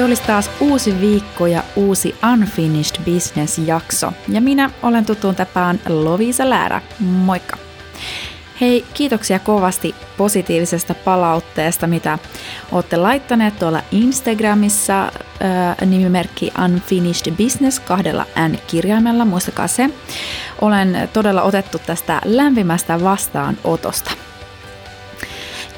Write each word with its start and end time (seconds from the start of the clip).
Se 0.00 0.04
olisi 0.04 0.22
taas 0.22 0.50
uusi 0.60 1.00
viikko 1.00 1.46
ja 1.46 1.62
uusi 1.76 2.14
Unfinished 2.32 3.04
Business-jakso. 3.04 4.12
Ja 4.28 4.40
minä 4.40 4.70
olen 4.82 5.06
tuttuun 5.06 5.34
tapaan 5.34 5.80
Lovisa 5.88 6.50
Läärä. 6.50 6.82
Moikka! 7.00 7.56
Hei, 8.60 8.84
kiitoksia 8.94 9.38
kovasti 9.38 9.94
positiivisesta 10.16 10.94
palautteesta, 10.94 11.86
mitä 11.86 12.18
olette 12.72 12.96
laittaneet 12.96 13.58
tuolla 13.58 13.82
Instagramissa 13.92 15.04
äh, 15.04 15.86
nimimerkki 15.86 16.52
Unfinished 16.64 17.32
Business 17.32 17.80
kahdella 17.80 18.26
N-kirjaimella, 18.48 19.24
muistakaa 19.24 19.66
se. 19.68 19.90
Olen 20.60 21.08
todella 21.12 21.42
otettu 21.42 21.78
tästä 21.78 22.20
lämpimästä 22.24 23.02
vastaanotosta. 23.04 24.10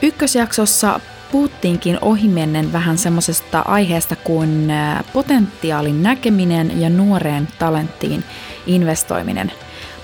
Ykkösjaksossa 0.03 1.01
puhuttiinkin 1.33 1.99
ohimennen 2.01 2.73
vähän 2.73 2.99
semmoisesta 2.99 3.61
aiheesta 3.61 4.17
kuin 4.17 4.73
potentiaalin 5.13 6.03
näkeminen 6.03 6.81
ja 6.81 6.91
nuoreen 6.91 7.49
talenttiin 7.59 8.25
investoiminen. 8.67 9.53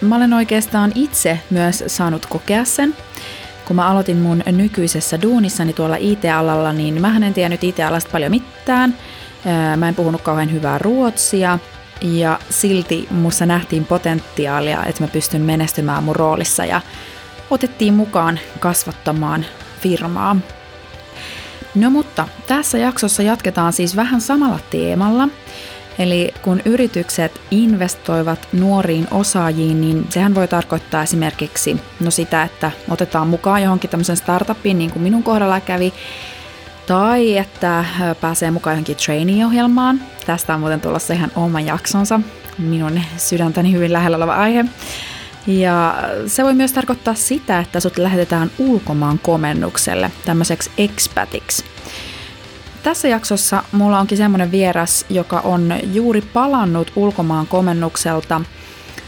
Mä 0.01 0.17
olen 0.17 0.33
oikeastaan 0.33 0.93
itse 0.95 1.41
myös 1.51 1.85
saanut 1.87 2.27
kokea 2.27 2.65
sen. 2.65 2.97
Kun 3.65 3.77
mä 3.77 3.89
aloitin 3.89 4.17
mun 4.17 4.43
nykyisessä 4.47 5.23
duunissani 5.23 5.73
tuolla 5.73 5.97
IT-alalla, 5.97 6.73
niin 6.73 7.01
mä 7.01 7.17
en 7.27 7.35
tiennyt 7.35 7.65
IT-alasta 7.65 8.11
paljon 8.13 8.31
mitään. 8.31 8.95
Mä 9.77 9.89
en 9.89 9.95
puhunut 9.95 10.23
kauhean 10.23 10.53
hyvää 10.53 10.79
ruotsia, 10.79 11.59
ja 12.03 12.39
silti 12.51 13.09
mussa 13.11 13.47
nähtiin 13.47 13.85
potentiaalia, 13.85 14.85
että 14.85 15.03
mä 15.03 15.09
pystyn 15.09 15.43
menestymään 15.43 16.05
mun 16.05 16.17
roolissa 16.17 16.65
ja 16.65 16.81
otettiin 17.51 17.95
mukaan 17.95 18.41
kasvattamaan 18.61 19.45
firmaa. 19.81 20.37
No 21.75 21.91
mutta 21.91 22.29
tässä 22.47 22.79
jaksossa 22.79 23.23
jatketaan 23.23 23.73
siis 23.73 23.97
vähän 23.97 24.21
samalla 24.21 24.59
teemalla. 24.71 25.29
Eli 25.99 26.35
kun 26.43 26.63
yritykset 26.65 27.41
investoivat 27.51 28.49
nuoriin 28.53 29.09
osaajiin, 29.11 29.81
niin 29.81 30.07
sehän 30.11 30.35
voi 30.35 30.49
tarkoittaa 30.49 31.03
esimerkiksi 31.03 31.81
no 32.01 32.11
sitä, 32.11 32.43
että 32.43 32.71
otetaan 32.91 33.29
mukaan 33.29 33.63
johonkin 33.63 33.91
tämmöisen 33.91 34.17
startupiin, 34.17 34.79
niin 34.79 34.91
kuin 34.91 35.03
minun 35.03 35.23
kohdalla 35.23 35.61
kävi, 35.61 35.93
tai 36.87 37.37
että 37.37 37.85
pääsee 38.21 38.51
mukaan 38.51 38.75
johonkin 38.75 38.97
trainee-ohjelmaan. 38.97 40.01
Tästä 40.27 40.55
on 40.55 40.61
muuten 40.61 40.81
tulossa 40.81 41.15
ihan 41.15 41.33
oma 41.37 41.61
jaksonsa, 41.61 42.21
minun 42.59 43.01
sydäntäni 43.17 43.73
hyvin 43.73 43.93
lähellä 43.93 44.17
oleva 44.17 44.35
aihe. 44.37 44.65
Ja 45.47 45.95
se 46.27 46.45
voi 46.45 46.55
myös 46.55 46.73
tarkoittaa 46.73 47.15
sitä, 47.15 47.61
että 47.61 47.81
sut 47.81 47.99
lähetetään 47.99 48.51
ulkomaan 48.59 49.19
komennukselle, 49.19 50.11
tämmöiseksi 50.25 50.71
expatiksi. 50.79 51.65
Tässä 52.83 53.09
jaksossa 53.09 53.63
mulla 53.73 53.99
onkin 53.99 54.19
semmoinen 54.19 54.51
vieras, 54.51 55.07
joka 55.11 55.41
on 55.41 55.75
juuri 55.93 56.21
palannut 56.21 56.93
ulkomaan 56.97 57.47
komennukselta. 57.47 58.41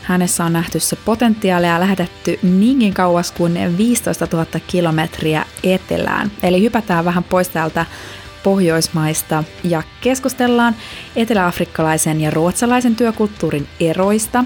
Hänessä 0.03 0.45
on 0.45 0.53
nähty 0.53 0.81
se 0.81 0.97
potentiaalia 0.97 1.73
ja 1.73 1.81
lähetetty 1.81 2.39
niinkin 2.42 2.95
kauas 2.95 3.33
kuin 3.33 3.77
15 3.78 4.28
000 4.33 4.47
kilometriä 4.67 5.45
etelään. 5.64 6.33
Eli 6.42 6.62
hypätään 6.62 7.05
vähän 7.05 7.25
pois 7.25 7.48
täältä 7.48 7.86
Pohjoismaista 8.42 9.44
ja 9.64 9.83
keskustellaan 10.00 10.77
eteläafrikkalaisen 11.16 12.20
ja 12.20 12.30
ruotsalaisen 12.30 12.96
työkulttuurin 12.96 13.69
eroista, 13.80 14.44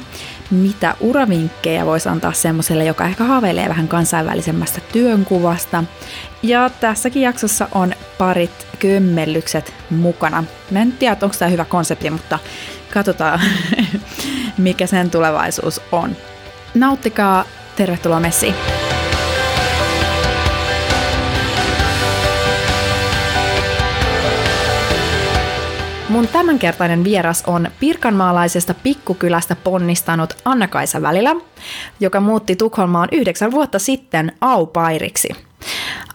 mitä 0.51 0.95
uravinkkejä 1.01 1.87
voisi 1.87 2.09
antaa 2.09 2.33
semmoiselle, 2.33 2.85
joka 2.85 3.05
ehkä 3.05 3.25
haaveilee 3.25 3.69
vähän 3.69 3.89
kansainvälisemmästä 3.89 4.81
työnkuvasta. 4.93 5.85
Ja 6.43 6.71
tässäkin 6.81 7.23
jaksossa 7.23 7.69
on 7.73 7.95
parit 8.19 8.67
kömmellykset 8.79 9.75
mukana. 9.91 10.45
Mä 10.71 10.83
en 10.83 10.93
tiedä, 10.93 11.17
onko 11.23 11.37
tämä 11.39 11.49
hyvä 11.51 11.65
konsepti, 11.65 12.11
mutta 12.11 12.39
katsotaan, 12.95 13.41
mikä 14.59 14.87
sen 14.87 15.11
tulevaisuus 15.11 15.81
on. 15.93 16.17
Nauttikaa, 16.75 17.45
tervetuloa 17.77 18.21
messiin! 18.21 18.55
Mun 26.09 26.29
tämänkertainen 26.29 27.05
vieras 27.05 27.43
on 27.47 27.69
pirkanmaalaisesta 27.81 28.75
pikkukylästä 28.75 29.57
ponnistanut 29.57 30.35
Anna-Kaisa 30.45 31.03
Välilä, 31.03 31.37
joka 32.01 32.21
muutti 32.21 32.57
Tukholmaan 32.57 33.09
yhdeksän 33.13 33.51
vuotta 33.51 33.79
sitten 33.79 34.33
aupairiksi. 34.41 35.29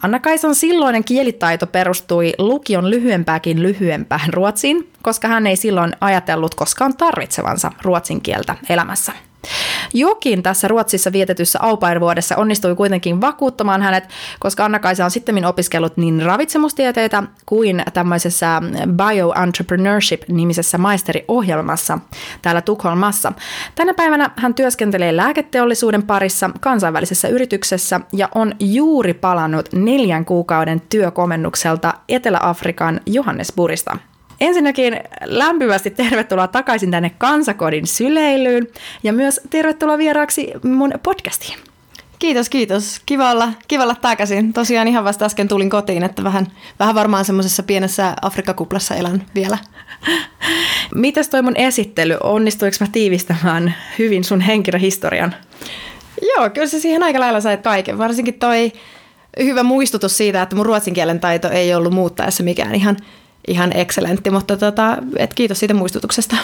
Anna-Kaisan 0.04 0.56
silloinen 0.56 1.04
kielitaito 1.04 1.68
perustui 1.68 2.34
lukion 2.38 2.90
lyhyempääkin 2.90 3.62
lyhyempään 3.64 4.34
ruotsiin, 4.34 4.92
koska 5.02 5.28
hän 5.28 5.48
ei 5.48 5.56
silloin 5.56 5.96
ajatellut 6.02 6.56
koskaan 6.56 6.98
tarvitsevansa 6.98 7.72
ruotsin 7.82 8.22
kieltä 8.22 8.56
elämässä. 8.70 9.29
Jokin 9.94 10.44
tässä 10.44 10.68
Ruotsissa 10.68 11.12
vietetyssä 11.12 11.60
aupairvuodessa 11.62 12.36
onnistui 12.36 12.76
kuitenkin 12.76 13.22
vakuuttamaan 13.22 13.82
hänet, 13.82 14.10
koska 14.40 14.66
Anna-Kaisa 14.66 15.06
on 15.06 15.12
sitten 15.12 15.46
opiskellut 15.46 15.98
niin 15.98 16.22
ravitsemustieteitä 16.22 17.24
kuin 17.46 17.84
tämmöisessä 17.94 18.62
Bioentrepreneurship-nimisessä 18.88 20.78
maisteriohjelmassa 20.78 22.00
täällä 22.42 22.62
Tukholmassa. 22.62 23.32
Tänä 23.76 23.94
päivänä 23.94 24.32
hän 24.36 24.54
työskentelee 24.54 25.16
lääketeollisuuden 25.16 26.04
parissa 26.04 26.50
kansainvälisessä 26.60 27.28
yrityksessä 27.28 28.00
ja 28.14 28.30
on 28.36 28.54
juuri 28.60 29.14
palannut 29.14 29.70
neljän 29.74 30.26
kuukauden 30.26 30.82
työkomennukselta 30.90 31.94
Etelä-Afrikan 32.10 33.02
Johannesburista. 33.06 33.98
Ensinnäkin 34.40 35.00
lämpimästi 35.26 35.90
tervetuloa 35.90 36.48
takaisin 36.48 36.92
tänne 36.92 37.12
Kansakodin 37.18 37.88
syleilyyn 37.88 38.68
ja 39.04 39.14
myös 39.14 39.42
tervetuloa 39.50 39.98
vieraaksi 39.98 40.52
mun 40.64 40.94
podcastiin. 41.04 41.60
Kiitos, 42.20 42.50
kiitos. 42.50 43.02
Kiva 43.06 43.32
olla, 43.32 43.50
kiva 43.68 43.84
olla 43.84 43.96
takaisin. 43.96 44.54
Tosiaan 44.54 44.88
ihan 44.88 45.04
vasta 45.04 45.26
äsken 45.26 45.48
tulin 45.48 45.70
kotiin, 45.70 46.04
että 46.04 46.24
vähän, 46.24 46.48
vähän 46.80 46.96
varmaan 46.96 47.26
semmoisessa 47.26 47.64
pienessä 47.64 48.14
Afrikkakuplassa 48.22 48.96
elän 48.96 49.26
vielä. 49.36 49.58
Mitäs 50.96 51.30
toi 51.30 51.42
mun 51.42 51.56
esittely? 51.56 52.18
Onnistuiko 52.24 52.78
mä 52.80 52.88
tiivistämään 52.92 53.76
hyvin 54.00 54.24
sun 54.24 54.42
henkilöhistorian? 54.42 55.36
Joo, 56.22 56.50
kyllä 56.50 56.68
se 56.68 56.80
siihen 56.80 57.04
aika 57.04 57.20
lailla 57.20 57.42
sait 57.42 57.62
kaiken. 57.62 57.98
Varsinkin 57.98 58.40
toi 58.40 58.72
hyvä 59.44 59.64
muistutus 59.64 60.18
siitä, 60.18 60.42
että 60.42 60.56
mun 60.56 60.66
ruotsin 60.66 60.94
kielen 60.94 61.20
taito 61.20 61.50
ei 61.50 61.74
ollut 61.74 61.94
muuttaessa 61.94 62.44
mikään 62.44 62.76
ihan 62.76 62.98
ihan 63.50 63.78
excellentti, 63.78 64.30
mutta 64.30 64.58
tota, 64.58 64.98
et 65.18 65.34
kiitos 65.34 65.60
siitä 65.60 65.74
muistutuksesta. 65.74 66.36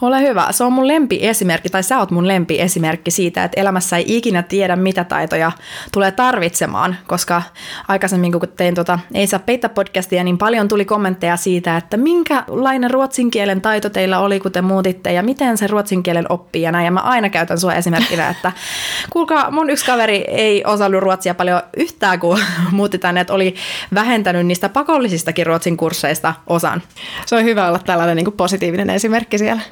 Ole 0.00 0.20
hyvä. 0.20 0.46
Se 0.50 0.64
on 0.64 0.72
mun 0.72 0.88
lempi 0.88 1.18
esimerkki, 1.22 1.68
tai 1.68 1.82
sä 1.82 1.98
oot 1.98 2.10
mun 2.10 2.28
lempi 2.28 2.60
esimerkki 2.60 3.10
siitä, 3.10 3.44
että 3.44 3.60
elämässä 3.60 3.96
ei 3.96 4.04
ikinä 4.06 4.42
tiedä, 4.42 4.76
mitä 4.76 5.04
taitoja 5.04 5.52
tulee 5.92 6.10
tarvitsemaan, 6.10 6.96
koska 7.06 7.42
aikaisemmin 7.88 8.32
kun 8.32 8.40
tein 8.56 8.74
tota 8.74 8.98
Ei 9.14 9.26
saa 9.26 9.40
peitä 9.40 9.68
podcastia, 9.68 10.24
niin 10.24 10.38
paljon 10.38 10.68
tuli 10.68 10.84
kommentteja 10.84 11.36
siitä, 11.36 11.76
että 11.76 11.96
minkälainen 11.96 12.90
ruotsin 12.90 13.30
kielen 13.30 13.60
taito 13.60 13.90
teillä 13.90 14.18
oli, 14.20 14.40
kun 14.40 14.52
te 14.52 14.62
muutitte, 14.62 15.12
ja 15.12 15.22
miten 15.22 15.58
se 15.58 15.66
ruotsin 15.66 16.02
kielen 16.02 16.26
oppii, 16.28 16.62
ja 16.62 16.72
näin. 16.72 16.84
Ja 16.84 16.90
mä 16.90 17.00
aina 17.00 17.28
käytän 17.28 17.58
sua 17.58 17.74
esimerkkinä, 17.74 18.28
että 18.28 18.52
kuulkaa, 19.10 19.50
mun 19.50 19.70
yksi 19.70 19.86
kaveri 19.86 20.24
ei 20.28 20.64
osannut 20.66 21.02
ruotsia 21.02 21.34
paljon 21.34 21.62
yhtään, 21.76 22.20
kun 22.20 22.38
muutti 22.72 22.98
tänne, 22.98 23.20
että 23.20 23.32
oli 23.32 23.54
vähentänyt 23.94 24.46
niistä 24.46 24.68
pakollisistakin 24.68 25.46
ruotsin 25.46 25.76
kursseista 25.76 26.17
haasteista 26.22 26.34
osan. 26.46 26.82
Se 27.26 27.36
on 27.36 27.44
hyvä 27.44 27.68
olla 27.68 27.78
tällainen 27.78 28.16
niin 28.16 28.24
kuin 28.24 28.36
positiivinen 28.36 28.90
esimerkki 28.90 29.38
siellä. 29.38 29.62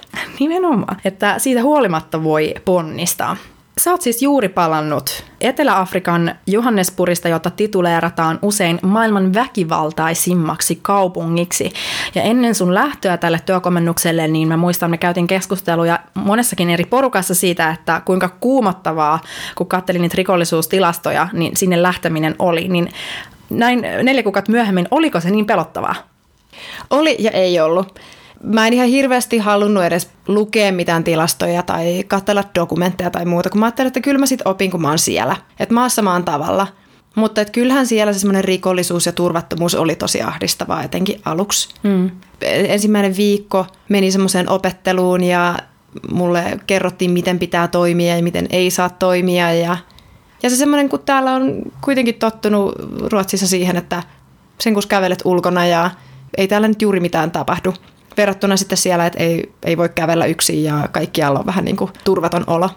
Nimenomaan, 0.40 0.96
että 1.04 1.38
siitä 1.38 1.62
huolimatta 1.62 2.22
voi 2.22 2.54
ponnistaa. 2.64 3.36
Sä 3.80 3.90
oot 3.90 4.02
siis 4.02 4.22
juuri 4.22 4.48
palannut 4.48 5.24
Etelä-Afrikan 5.40 6.34
Johannespurista, 6.46 7.28
jota 7.28 7.50
tituleerataan 7.50 8.38
usein 8.42 8.78
maailman 8.82 9.34
väkivaltaisimmaksi 9.34 10.78
kaupungiksi. 10.82 11.72
Ja 12.14 12.22
ennen 12.22 12.54
sun 12.54 12.74
lähtöä 12.74 13.16
tälle 13.16 13.40
työkomennukselle, 13.46 14.28
niin 14.28 14.48
mä 14.48 14.56
muistan, 14.56 14.90
me 14.90 14.98
käytiin 14.98 15.26
keskusteluja 15.26 15.98
monessakin 16.14 16.70
eri 16.70 16.84
porukassa 16.84 17.34
siitä, 17.34 17.70
että 17.70 18.02
kuinka 18.04 18.28
kuumottavaa, 18.28 19.20
kun 19.54 19.66
kattelin 19.66 20.02
niitä 20.02 20.16
rikollisuustilastoja, 20.16 21.28
niin 21.32 21.56
sinne 21.56 21.82
lähteminen 21.82 22.34
oli. 22.38 22.68
Niin 22.68 22.88
näin 23.50 23.82
neljä 24.02 24.22
kuukautta 24.22 24.52
myöhemmin, 24.52 24.88
oliko 24.90 25.20
se 25.20 25.30
niin 25.30 25.46
pelottavaa? 25.46 25.94
Oli 26.90 27.16
ja 27.18 27.30
ei 27.30 27.60
ollut. 27.60 27.98
Mä 28.42 28.66
en 28.66 28.72
ihan 28.72 28.88
hirveästi 28.88 29.38
halunnut 29.38 29.84
edes 29.84 30.10
lukea 30.28 30.72
mitään 30.72 31.04
tilastoja 31.04 31.62
tai 31.62 32.04
katsella 32.08 32.44
dokumentteja 32.54 33.10
tai 33.10 33.24
muuta, 33.24 33.50
kun 33.50 33.60
mä 33.60 33.66
ajattelin, 33.66 33.86
että 33.86 34.00
kyllä 34.00 34.18
mä 34.18 34.26
sit 34.26 34.42
opin, 34.44 34.70
kun 34.70 34.82
mä 34.82 34.88
oon 34.88 34.98
siellä. 34.98 35.36
Että 35.60 35.74
maassa 35.74 36.02
maan 36.02 36.24
tavalla. 36.24 36.66
Mutta 37.14 37.40
et 37.40 37.50
kyllähän 37.50 37.86
siellä 37.86 38.12
se 38.12 38.18
semmoinen 38.18 38.44
rikollisuus 38.44 39.06
ja 39.06 39.12
turvattomuus 39.12 39.74
oli 39.74 39.94
tosi 39.94 40.22
ahdistavaa, 40.22 40.82
etenkin 40.82 41.20
aluksi. 41.24 41.68
Mm. 41.82 42.10
Ensimmäinen 42.42 43.16
viikko 43.16 43.66
meni 43.88 44.10
semmoiseen 44.10 44.50
opetteluun 44.50 45.24
ja 45.24 45.58
mulle 46.10 46.60
kerrottiin, 46.66 47.10
miten 47.10 47.38
pitää 47.38 47.68
toimia 47.68 48.16
ja 48.16 48.22
miten 48.22 48.46
ei 48.50 48.70
saa 48.70 48.90
toimia. 48.90 49.52
Ja, 49.52 49.76
ja 50.42 50.50
se 50.50 50.56
semmoinen, 50.56 50.88
kun 50.88 51.02
täällä 51.06 51.34
on 51.34 51.62
kuitenkin 51.80 52.14
tottunut 52.14 52.74
Ruotsissa 53.12 53.46
siihen, 53.46 53.76
että 53.76 54.02
sen 54.60 54.74
kun 54.74 54.82
kävelet 54.88 55.22
ulkona 55.24 55.66
ja 55.66 55.90
ei 56.36 56.48
täällä 56.48 56.68
nyt 56.68 56.82
juuri 56.82 57.00
mitään 57.00 57.30
tapahdu. 57.30 57.74
Verrattuna 58.16 58.56
sitten 58.56 58.78
siellä, 58.78 59.06
että 59.06 59.22
ei, 59.22 59.52
ei 59.62 59.76
voi 59.76 59.88
kävellä 59.88 60.26
yksin 60.26 60.64
ja 60.64 60.88
kaikkialla 60.92 61.38
on 61.38 61.46
vähän 61.46 61.64
niin 61.64 61.76
kuin 61.76 61.90
turvaton 62.04 62.44
olo. 62.46 62.70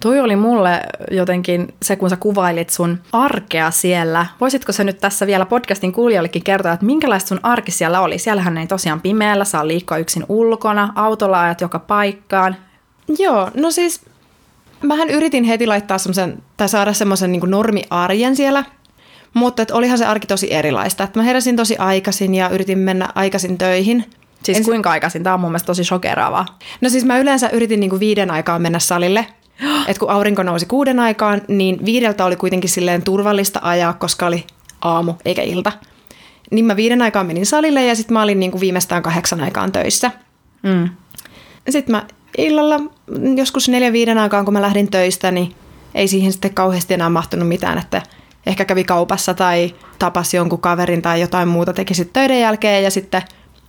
Toi 0.00 0.20
oli 0.20 0.36
mulle 0.36 0.80
jotenkin 1.10 1.74
se, 1.82 1.96
kun 1.96 2.10
sä 2.10 2.16
kuvailit 2.16 2.70
sun 2.70 2.98
arkea 3.12 3.70
siellä. 3.70 4.26
Voisitko 4.40 4.72
sä 4.72 4.84
nyt 4.84 4.98
tässä 4.98 5.26
vielä 5.26 5.46
podcastin 5.46 5.92
kuulijoillekin 5.92 6.44
kertoa, 6.44 6.72
että 6.72 6.86
minkälaista 6.86 7.28
sun 7.28 7.40
arki 7.42 7.70
siellä 7.70 8.00
oli? 8.00 8.18
Siellähän 8.18 8.58
ei 8.58 8.66
tosiaan 8.66 9.00
pimeällä 9.00 9.44
saa 9.44 9.68
liikkua 9.68 9.98
yksin 9.98 10.24
ulkona, 10.28 10.92
autolla 10.94 11.42
ajat 11.42 11.60
joka 11.60 11.78
paikkaan. 11.78 12.56
Joo, 13.18 13.50
no 13.54 13.70
siis 13.70 14.00
mähän 14.82 15.10
yritin 15.10 15.44
heti 15.44 15.66
laittaa 15.66 15.98
semmoisen, 15.98 16.42
tai 16.56 16.68
saada 16.68 16.92
semmoisen 16.92 17.32
niin 17.32 17.50
normiarjen 17.50 18.36
siellä, 18.36 18.64
mutta 19.34 19.62
et 19.62 19.70
olihan 19.70 19.98
se 19.98 20.06
arki 20.06 20.26
tosi 20.26 20.52
erilaista. 20.54 21.04
Et 21.04 21.16
mä 21.16 21.22
heräsin 21.22 21.56
tosi 21.56 21.76
aikaisin 21.76 22.34
ja 22.34 22.48
yritin 22.48 22.78
mennä 22.78 23.08
aikaisin 23.14 23.58
töihin. 23.58 24.04
Siis 24.42 24.58
en... 24.58 24.64
kuinka 24.64 24.90
aikaisin? 24.90 25.22
Tämä 25.22 25.34
on 25.34 25.40
mun 25.40 25.50
mielestä 25.50 25.66
tosi 25.66 25.84
shokeraavaa. 25.84 26.46
No 26.80 26.88
siis 26.88 27.04
mä 27.04 27.18
yleensä 27.18 27.48
yritin 27.48 27.80
niin 27.80 27.90
kuin 27.90 28.00
viiden 28.00 28.30
aikaan 28.30 28.62
mennä 28.62 28.78
salille. 28.78 29.26
Et 29.88 29.98
kun 29.98 30.10
aurinko 30.10 30.42
nousi 30.42 30.66
kuuden 30.66 31.00
aikaan, 31.00 31.42
niin 31.48 31.84
viideltä 31.84 32.24
oli 32.24 32.36
kuitenkin 32.36 32.70
silleen 32.70 33.02
turvallista 33.02 33.60
ajaa, 33.62 33.92
koska 33.92 34.26
oli 34.26 34.46
aamu 34.80 35.14
eikä 35.24 35.42
ilta. 35.42 35.72
Niin 36.50 36.64
mä 36.64 36.76
viiden 36.76 37.02
aikaan 37.02 37.26
menin 37.26 37.46
salille 37.46 37.84
ja 37.84 37.94
sitten 37.94 38.12
mä 38.14 38.22
olin 38.22 38.40
niin 38.40 38.50
kuin 38.50 38.60
viimeistään 38.60 39.02
kahdeksan 39.02 39.40
aikaan 39.40 39.72
töissä. 39.72 40.10
Mm. 40.62 40.88
Sitten 41.70 41.96
mä 41.96 42.06
illalla 42.38 42.80
joskus 43.36 43.68
neljä 43.68 43.92
viiden 43.92 44.18
aikaan, 44.18 44.44
kun 44.44 44.54
mä 44.54 44.62
lähdin 44.62 44.90
töistä, 44.90 45.30
niin 45.30 45.54
ei 45.94 46.08
siihen 46.08 46.32
sitten 46.32 46.54
kauheasti 46.54 46.94
enää 46.94 47.10
mahtunut 47.10 47.48
mitään, 47.48 47.78
että 47.78 48.02
ehkä 48.48 48.64
kävi 48.64 48.84
kaupassa 48.84 49.34
tai 49.34 49.74
tapasi 49.98 50.36
jonkun 50.36 50.60
kaverin 50.60 51.02
tai 51.02 51.20
jotain 51.20 51.48
muuta, 51.48 51.72
teki 51.72 51.94
sitten 51.94 52.12
töiden 52.12 52.40
jälkeen 52.40 52.84
ja 52.84 52.90
sitten 52.90 53.22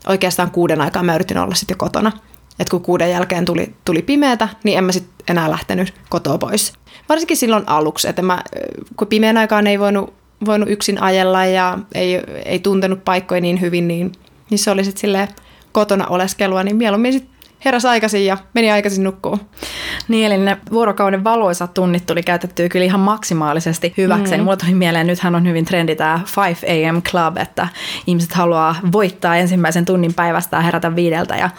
oikeastaan 0.08 0.52
kuuden 0.52 0.82
aikaa 0.82 1.04
mä 1.04 1.16
yritin 1.16 1.38
olla 1.38 1.56
sitten 1.56 1.78
kotona. 1.78 2.12
Että 2.60 2.72
kun 2.72 2.82
kuuden 2.82 3.12
jälkeen 3.12 3.46
tuli, 3.46 3.76
tuli 3.86 4.02
pimeätä, 4.02 4.50
niin 4.64 4.78
en 4.78 4.84
mä 4.84 4.92
sitten 4.92 5.26
enää 5.30 5.50
lähtenyt 5.50 5.94
kotoa 6.10 6.38
pois. 6.38 6.74
Varsinkin 7.10 7.38
silloin 7.38 7.64
aluksi, 7.68 8.08
että 8.08 8.22
mä, 8.22 8.44
kun 8.96 9.08
pimeän 9.08 9.38
aikaan 9.38 9.68
ei 9.68 9.80
voinut, 9.80 10.14
voinut 10.46 10.70
yksin 10.70 11.02
ajella 11.02 11.46
ja 11.46 11.78
ei, 11.96 12.22
ei 12.46 12.60
tuntenut 12.60 13.06
paikkoja 13.06 13.42
niin 13.42 13.62
hyvin, 13.62 13.88
niin, 13.88 14.12
niin 14.50 14.60
se 14.60 14.72
oli 14.72 14.84
sitten 14.84 15.28
kotona 15.72 16.08
oleskelua, 16.08 16.64
niin 16.64 16.76
mieluummin 16.76 17.14
sitten 17.14 17.39
heräsi 17.66 17.88
aikaisin 17.88 18.26
ja 18.26 18.38
meni 18.54 18.72
aikaisin 18.72 19.04
nukkuu. 19.04 19.40
Niin, 20.08 20.26
eli 20.26 20.38
ne 20.38 20.58
vuorokauden 20.72 21.24
valoisat 21.24 21.74
tunnit 21.74 22.06
tuli 22.06 22.24
käytettyä 22.24 22.70
kyllä 22.70 22.86
ihan 22.86 23.00
maksimaalisesti 23.00 23.94
hyväkseen. 23.98 24.42
Mm. 24.42 24.44
Mulla 24.44 24.58
tuli 24.58 24.74
mieleen, 24.74 25.08
nythän 25.08 25.36
on 25.36 25.48
hyvin 25.48 25.66
trendi 25.66 25.96
tämä 25.96 26.20
5 26.48 26.86
am 26.86 27.02
club, 27.02 27.38
että 27.38 27.68
ihmiset 28.08 28.34
haluaa 28.34 28.76
voittaa 28.92 29.36
ensimmäisen 29.36 29.86
tunnin 29.86 30.14
päivästä 30.14 30.58
ja 30.58 30.62
herätä 30.62 30.96
viideltä 30.96 31.36
ja 31.36 31.50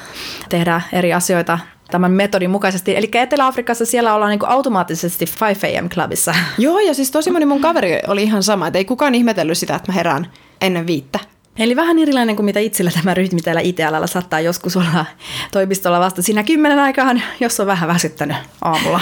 tehdä 0.48 0.80
eri 0.92 1.12
asioita 1.12 1.58
tämän 1.90 2.12
metodin 2.12 2.50
mukaisesti. 2.50 2.96
Eli 2.96 3.10
Etelä-Afrikassa 3.14 3.86
siellä 3.86 4.14
ollaan 4.14 4.30
niin 4.30 4.48
automaattisesti 4.48 5.24
5 5.40 5.78
am 5.78 5.88
clubissa. 5.88 6.34
Joo, 6.58 6.78
ja 6.78 6.94
siis 6.94 7.10
tosi 7.10 7.30
moni 7.30 7.46
mun 7.46 7.60
kaveri 7.60 7.98
oli 8.06 8.22
ihan 8.22 8.42
sama, 8.42 8.66
että 8.66 8.78
ei 8.78 8.84
kukaan 8.84 9.14
ihmetellyt 9.14 9.58
sitä, 9.58 9.74
että 9.74 9.92
mä 9.92 9.96
herään 9.96 10.26
ennen 10.60 10.86
viittä. 10.86 11.18
Eli 11.58 11.76
vähän 11.76 11.98
erilainen 11.98 12.36
kuin 12.36 12.46
mitä 12.46 12.60
itsellä 12.60 12.90
tämä 12.90 13.14
rytmi 13.14 13.40
täällä 13.40 13.60
IT-alalla 13.60 14.06
saattaa 14.06 14.40
joskus 14.40 14.76
olla 14.76 15.06
toimistolla 15.52 16.00
vasta 16.00 16.22
siinä 16.22 16.42
kymmenen 16.42 16.78
aikaan, 16.78 17.22
jos 17.40 17.60
on 17.60 17.66
vähän 17.66 17.88
väsyttänyt 17.88 18.36
aamulla. 18.62 19.00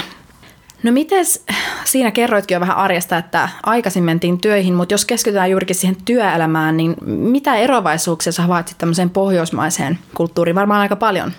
No 0.83 0.91
mites, 0.91 1.45
siinä 1.85 2.11
kerroitkin 2.11 2.55
jo 2.55 2.59
vähän 2.59 2.77
arjesta, 2.77 3.17
että 3.17 3.49
aikaisin 3.63 4.03
mentiin 4.03 4.41
töihin, 4.41 4.73
mutta 4.73 4.93
jos 4.93 5.05
keskitytään 5.05 5.51
juurikin 5.51 5.75
siihen 5.75 5.97
työelämään, 6.05 6.77
niin 6.77 6.95
mitä 7.05 7.55
eroavaisuuksia 7.55 8.31
sä 8.31 8.41
havaitsit 8.41 8.77
tämmöiseen 8.77 9.09
pohjoismaiseen 9.09 9.99
kulttuuriin? 10.13 10.55
Varmaan 10.55 10.81
aika 10.81 10.95
paljon. 10.95 11.31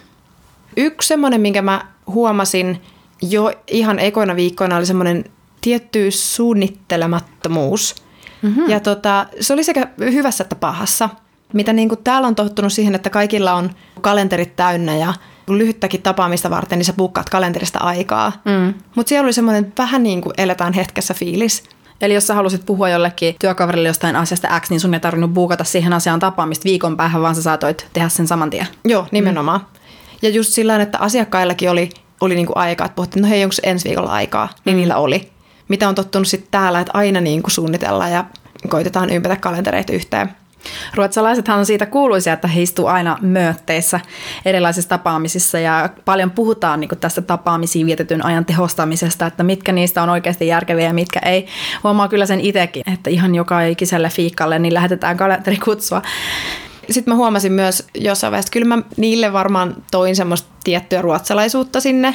Yksi 0.76 1.08
semmoinen, 1.08 1.40
minkä 1.40 1.62
mä 1.62 1.86
huomasin 2.06 2.82
jo 3.22 3.52
ihan 3.66 3.98
ekoina 3.98 4.36
viikkoina, 4.36 4.76
oli 4.76 4.86
semmoinen 4.86 5.24
tietty 5.60 6.10
suunnittelemattomuus– 6.10 7.94
Mm-hmm. 8.42 8.70
Ja 8.70 8.80
tota, 8.80 9.26
se 9.40 9.52
oli 9.52 9.64
sekä 9.64 9.88
hyvässä 10.00 10.44
että 10.44 10.56
pahassa. 10.56 11.08
Mitä 11.52 11.72
niin 11.72 11.88
kuin 11.88 12.04
täällä 12.04 12.28
on 12.28 12.34
tottunut 12.34 12.72
siihen, 12.72 12.94
että 12.94 13.10
kaikilla 13.10 13.52
on 13.52 13.70
kalenterit 14.00 14.56
täynnä 14.56 14.96
ja 14.96 15.14
lyhyttäkin 15.48 16.02
tapaamista 16.02 16.50
varten, 16.50 16.78
niin 16.78 16.84
sä 16.84 16.92
bukkaat 16.92 17.30
kalenterista 17.30 17.78
aikaa. 17.78 18.32
Mm. 18.44 18.74
Mutta 18.94 19.08
siellä 19.08 19.26
oli 19.26 19.32
semmoinen 19.32 19.72
vähän 19.78 20.02
niin 20.02 20.20
kuin 20.20 20.34
eletään 20.38 20.72
hetkessä 20.72 21.14
fiilis. 21.14 21.64
Eli 22.00 22.14
jos 22.14 22.26
sä 22.26 22.34
halusit 22.34 22.66
puhua 22.66 22.88
jollekin 22.88 23.34
työkaverille 23.40 23.88
jostain 23.88 24.16
asiasta 24.16 24.60
X, 24.60 24.70
niin 24.70 24.80
sun 24.80 24.94
ei 24.94 25.00
tarvinnut 25.00 25.34
buukata 25.34 25.64
siihen 25.64 25.92
asiaan 25.92 26.20
tapaamista 26.20 26.64
viikon 26.64 26.96
päähän, 26.96 27.22
vaan 27.22 27.34
sä 27.34 27.42
saatoit 27.42 27.86
tehdä 27.92 28.08
sen 28.08 28.26
saman 28.26 28.50
tien. 28.50 28.66
Joo, 28.84 29.06
nimenomaan. 29.10 29.60
Mm. 29.60 29.66
Ja 30.22 30.28
just 30.28 30.52
sillä 30.52 30.82
että 30.82 30.98
asiakkaillakin 30.98 31.70
oli, 31.70 31.90
oli 32.20 32.34
niinku 32.34 32.52
aikaa, 32.56 32.84
että 32.84 32.96
puhuttiin, 32.96 33.22
no 33.22 33.28
hei, 33.28 33.44
onko 33.44 33.56
ensi 33.62 33.88
viikolla 33.88 34.12
aikaa, 34.12 34.48
niin 34.64 34.76
mm. 34.76 34.78
niillä 34.78 34.96
oli 34.96 35.30
mitä 35.70 35.88
on 35.88 35.94
tottunut 35.94 36.28
sitten 36.28 36.50
täällä, 36.50 36.80
että 36.80 36.90
aina 36.94 37.20
niin 37.20 37.42
kuin 37.42 37.50
suunnitellaan 37.50 38.12
ja 38.12 38.24
koitetaan 38.68 39.10
ympätä 39.10 39.36
kalentereita 39.36 39.92
yhteen. 39.92 40.30
Ruotsalaisethan 40.94 41.58
on 41.58 41.66
siitä 41.66 41.86
kuuluisia, 41.86 42.32
että 42.32 42.48
he 42.48 42.62
istuu 42.62 42.86
aina 42.86 43.18
möötteissä 43.20 44.00
erilaisissa 44.44 44.88
tapaamisissa 44.88 45.58
ja 45.58 45.88
paljon 46.04 46.30
puhutaan 46.30 46.80
niin 46.80 46.90
tästä 47.00 47.22
tapaamisiin 47.22 47.86
vietetyn 47.86 48.24
ajan 48.24 48.44
tehostamisesta, 48.44 49.26
että 49.26 49.42
mitkä 49.42 49.72
niistä 49.72 50.02
on 50.02 50.08
oikeasti 50.08 50.46
järkeviä 50.46 50.84
ja 50.84 50.94
mitkä 50.94 51.20
ei. 51.20 51.46
Huomaa 51.84 52.08
kyllä 52.08 52.26
sen 52.26 52.40
itsekin, 52.40 52.82
että 52.92 53.10
ihan 53.10 53.34
joka 53.34 53.62
ikiselle 53.62 54.08
fiikalle 54.08 54.58
niin 54.58 54.74
lähetetään 54.74 55.16
kalenterikutsua. 55.16 56.02
Sitten 56.90 57.14
mä 57.14 57.16
huomasin 57.16 57.52
myös 57.52 57.86
jossain 57.94 58.30
vaiheessa, 58.30 58.48
että 58.48 58.52
kyllä 58.52 58.76
mä 58.76 58.82
niille 58.96 59.32
varmaan 59.32 59.76
toin 59.90 60.16
semmoista 60.16 60.48
tiettyä 60.64 61.02
ruotsalaisuutta 61.02 61.80
sinne, 61.80 62.14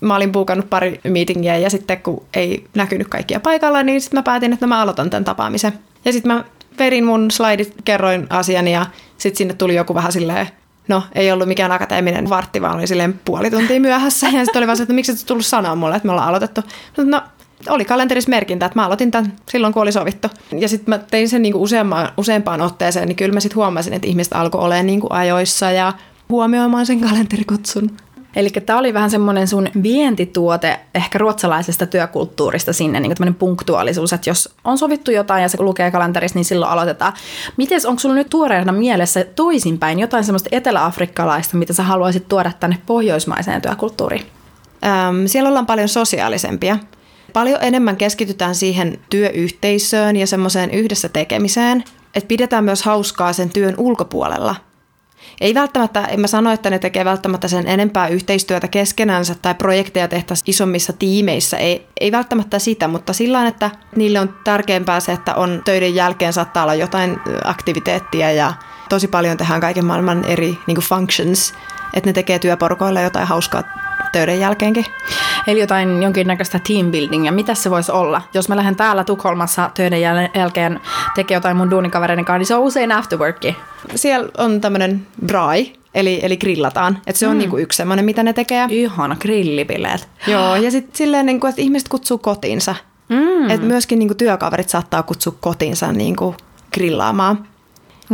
mä 0.00 0.16
olin 0.16 0.32
puukannut 0.32 0.70
pari 0.70 1.00
meetingiä 1.04 1.56
ja 1.56 1.70
sitten 1.70 2.02
kun 2.02 2.24
ei 2.34 2.64
näkynyt 2.74 3.08
kaikkia 3.08 3.40
paikalla, 3.40 3.82
niin 3.82 4.00
sitten 4.00 4.18
mä 4.18 4.22
päätin, 4.22 4.52
että 4.52 4.66
mä 4.66 4.80
aloitan 4.80 5.10
tämän 5.10 5.24
tapaamisen. 5.24 5.72
Ja 6.04 6.12
sitten 6.12 6.32
mä 6.32 6.44
verin 6.78 7.04
mun 7.04 7.30
slaidit, 7.30 7.74
kerroin 7.84 8.26
asian 8.30 8.68
ja 8.68 8.86
sitten 9.18 9.38
sinne 9.38 9.54
tuli 9.54 9.74
joku 9.74 9.94
vähän 9.94 10.12
silleen, 10.12 10.48
no 10.88 11.02
ei 11.14 11.32
ollut 11.32 11.48
mikään 11.48 11.72
akateeminen 11.72 12.28
vartti, 12.28 12.62
vaan 12.62 12.76
oli 12.76 12.86
silleen 12.86 13.20
puoli 13.24 13.50
tuntia 13.50 13.80
myöhässä. 13.80 14.28
Ja 14.28 14.44
sitten 14.44 14.60
oli 14.60 14.66
vaan 14.66 14.76
se, 14.76 14.82
että 14.82 14.94
miksi 14.94 15.12
et 15.12 15.18
tullut 15.26 15.46
sanoa 15.46 15.74
mulle, 15.74 15.96
että 15.96 16.06
me 16.06 16.12
ollaan 16.12 16.28
aloitettu. 16.28 16.60
No 17.04 17.22
oli 17.68 17.84
kalenterissa 17.84 18.30
merkintä, 18.30 18.66
että 18.66 18.78
mä 18.78 18.86
aloitin 18.86 19.10
tämän 19.10 19.32
silloin, 19.50 19.72
kun 19.72 19.82
oli 19.82 19.92
sovittu. 19.92 20.28
Ja 20.58 20.68
sitten 20.68 20.94
mä 20.94 20.98
tein 20.98 21.28
sen 21.28 21.42
niinku 21.42 21.62
useampaan, 21.62 22.08
useampaan 22.16 22.60
otteeseen, 22.60 23.08
niin 23.08 23.16
kyllä 23.16 23.34
mä 23.34 23.40
sitten 23.40 23.56
huomasin, 23.56 23.92
että 23.92 24.08
ihmiset 24.08 24.32
alkoi 24.32 24.60
olemaan 24.60 24.86
niinku 24.86 25.06
ajoissa 25.10 25.70
ja 25.70 25.92
huomioimaan 26.28 26.86
sen 26.86 27.00
kalenterikutsun. 27.00 27.90
Eli 28.36 28.50
tämä 28.50 28.78
oli 28.78 28.94
vähän 28.94 29.10
semmoinen 29.10 29.48
sun 29.48 29.68
vientituote 29.82 30.80
ehkä 30.94 31.18
ruotsalaisesta 31.18 31.86
työkulttuurista 31.86 32.72
sinne, 32.72 33.00
niin 33.00 33.14
kuin 33.16 33.34
punktuaalisuus, 33.34 34.12
että 34.12 34.30
jos 34.30 34.54
on 34.64 34.78
sovittu 34.78 35.10
jotain 35.10 35.42
ja 35.42 35.48
se 35.48 35.62
lukee 35.62 35.90
kalenterissa, 35.90 36.38
niin 36.38 36.44
silloin 36.44 36.72
aloitetaan. 36.72 37.12
Miten, 37.56 37.80
onko 37.86 37.98
sulla 37.98 38.14
nyt 38.14 38.30
tuoreena 38.30 38.72
mielessä 38.72 39.24
toisinpäin 39.24 39.98
jotain 39.98 40.24
semmoista 40.24 40.48
eteläafrikkalaista, 40.52 41.56
mitä 41.56 41.72
sä 41.72 41.82
haluaisit 41.82 42.28
tuoda 42.28 42.52
tänne 42.60 42.78
pohjoismaiseen 42.86 43.62
työkulttuuriin? 43.62 44.26
Öm, 44.84 45.26
siellä 45.26 45.48
ollaan 45.48 45.66
paljon 45.66 45.88
sosiaalisempia. 45.88 46.78
Paljon 47.32 47.58
enemmän 47.62 47.96
keskitytään 47.96 48.54
siihen 48.54 48.98
työyhteisöön 49.10 50.16
ja 50.16 50.26
semmoiseen 50.26 50.70
yhdessä 50.70 51.08
tekemiseen, 51.08 51.84
että 52.14 52.28
pidetään 52.28 52.64
myös 52.64 52.82
hauskaa 52.82 53.32
sen 53.32 53.50
työn 53.50 53.74
ulkopuolella– 53.78 54.56
ei 55.40 55.54
välttämättä, 55.54 56.04
en 56.04 56.20
mä 56.20 56.26
sano, 56.26 56.52
että 56.52 56.70
ne 56.70 56.78
tekee 56.78 57.04
välttämättä 57.04 57.48
sen 57.48 57.66
enempää 57.66 58.08
yhteistyötä 58.08 58.68
keskenänsä 58.68 59.34
tai 59.42 59.54
projekteja 59.54 60.08
tehtäisiin 60.08 60.50
isommissa 60.50 60.92
tiimeissä. 60.92 61.56
Ei, 61.56 61.86
ei 62.00 62.12
välttämättä 62.12 62.58
sitä, 62.58 62.88
mutta 62.88 63.12
sillä 63.12 63.46
että 63.46 63.70
niille 63.96 64.20
on 64.20 64.34
tärkeämpää 64.44 65.00
se, 65.00 65.12
että 65.12 65.34
on 65.34 65.62
töiden 65.64 65.94
jälkeen 65.94 66.32
saattaa 66.32 66.62
olla 66.62 66.74
jotain 66.74 67.20
aktiviteettia 67.44 68.32
ja 68.32 68.52
tosi 68.88 69.08
paljon 69.08 69.36
tehdään 69.36 69.60
kaiken 69.60 69.84
maailman 69.84 70.24
eri 70.24 70.58
niin 70.66 70.78
functions, 70.78 71.54
että 71.94 72.08
ne 72.08 72.12
tekee 72.12 72.38
työporukoilla 72.38 73.00
jotain 73.00 73.26
hauskaa 73.26 73.87
töiden 74.12 74.40
jälkeenkin. 74.40 74.84
Eli 75.46 75.60
jotain 75.60 76.02
jonkinnäköistä 76.02 76.60
team 76.68 76.90
buildingia. 76.90 77.32
Mitä 77.32 77.54
se 77.54 77.70
voisi 77.70 77.92
olla? 77.92 78.22
Jos 78.34 78.48
mä 78.48 78.56
lähden 78.56 78.76
täällä 78.76 79.04
Tukholmassa 79.04 79.70
töiden 79.74 80.00
jälkeen 80.34 80.80
tekemään 81.14 81.36
jotain 81.36 81.56
mun 81.56 81.70
duunikavereiden 81.70 82.24
kanssa, 82.24 82.38
niin 82.38 82.46
se 82.46 82.54
on 82.54 82.62
usein 82.62 82.92
afterworki. 82.92 83.56
Siellä 83.94 84.28
on 84.38 84.60
tämmöinen 84.60 85.06
dry, 85.28 85.72
eli, 85.94 86.20
eli 86.22 86.36
grillataan. 86.36 86.98
Et 87.06 87.16
se 87.16 87.26
on 87.26 87.32
mm. 87.32 87.38
niinku 87.38 87.58
yksi 87.58 87.76
semmoinen, 87.76 88.04
mitä 88.04 88.22
ne 88.22 88.32
tekee. 88.32 88.66
Ihana 88.68 89.16
grillibileet. 89.16 90.08
Joo, 90.26 90.56
ja 90.56 90.70
sitten 90.70 90.96
silleen, 90.96 91.26
niinku, 91.26 91.46
että 91.46 91.62
ihmiset 91.62 91.88
kutsuu 91.88 92.18
kotiinsa. 92.18 92.74
Mm. 93.08 93.50
Et 93.50 93.62
myöskin 93.62 93.98
niinku 93.98 94.14
työkaverit 94.14 94.68
saattaa 94.68 95.02
kutsua 95.02 95.34
kotiinsa 95.40 95.92
niinku 95.92 96.34
grillaamaan. 96.74 97.48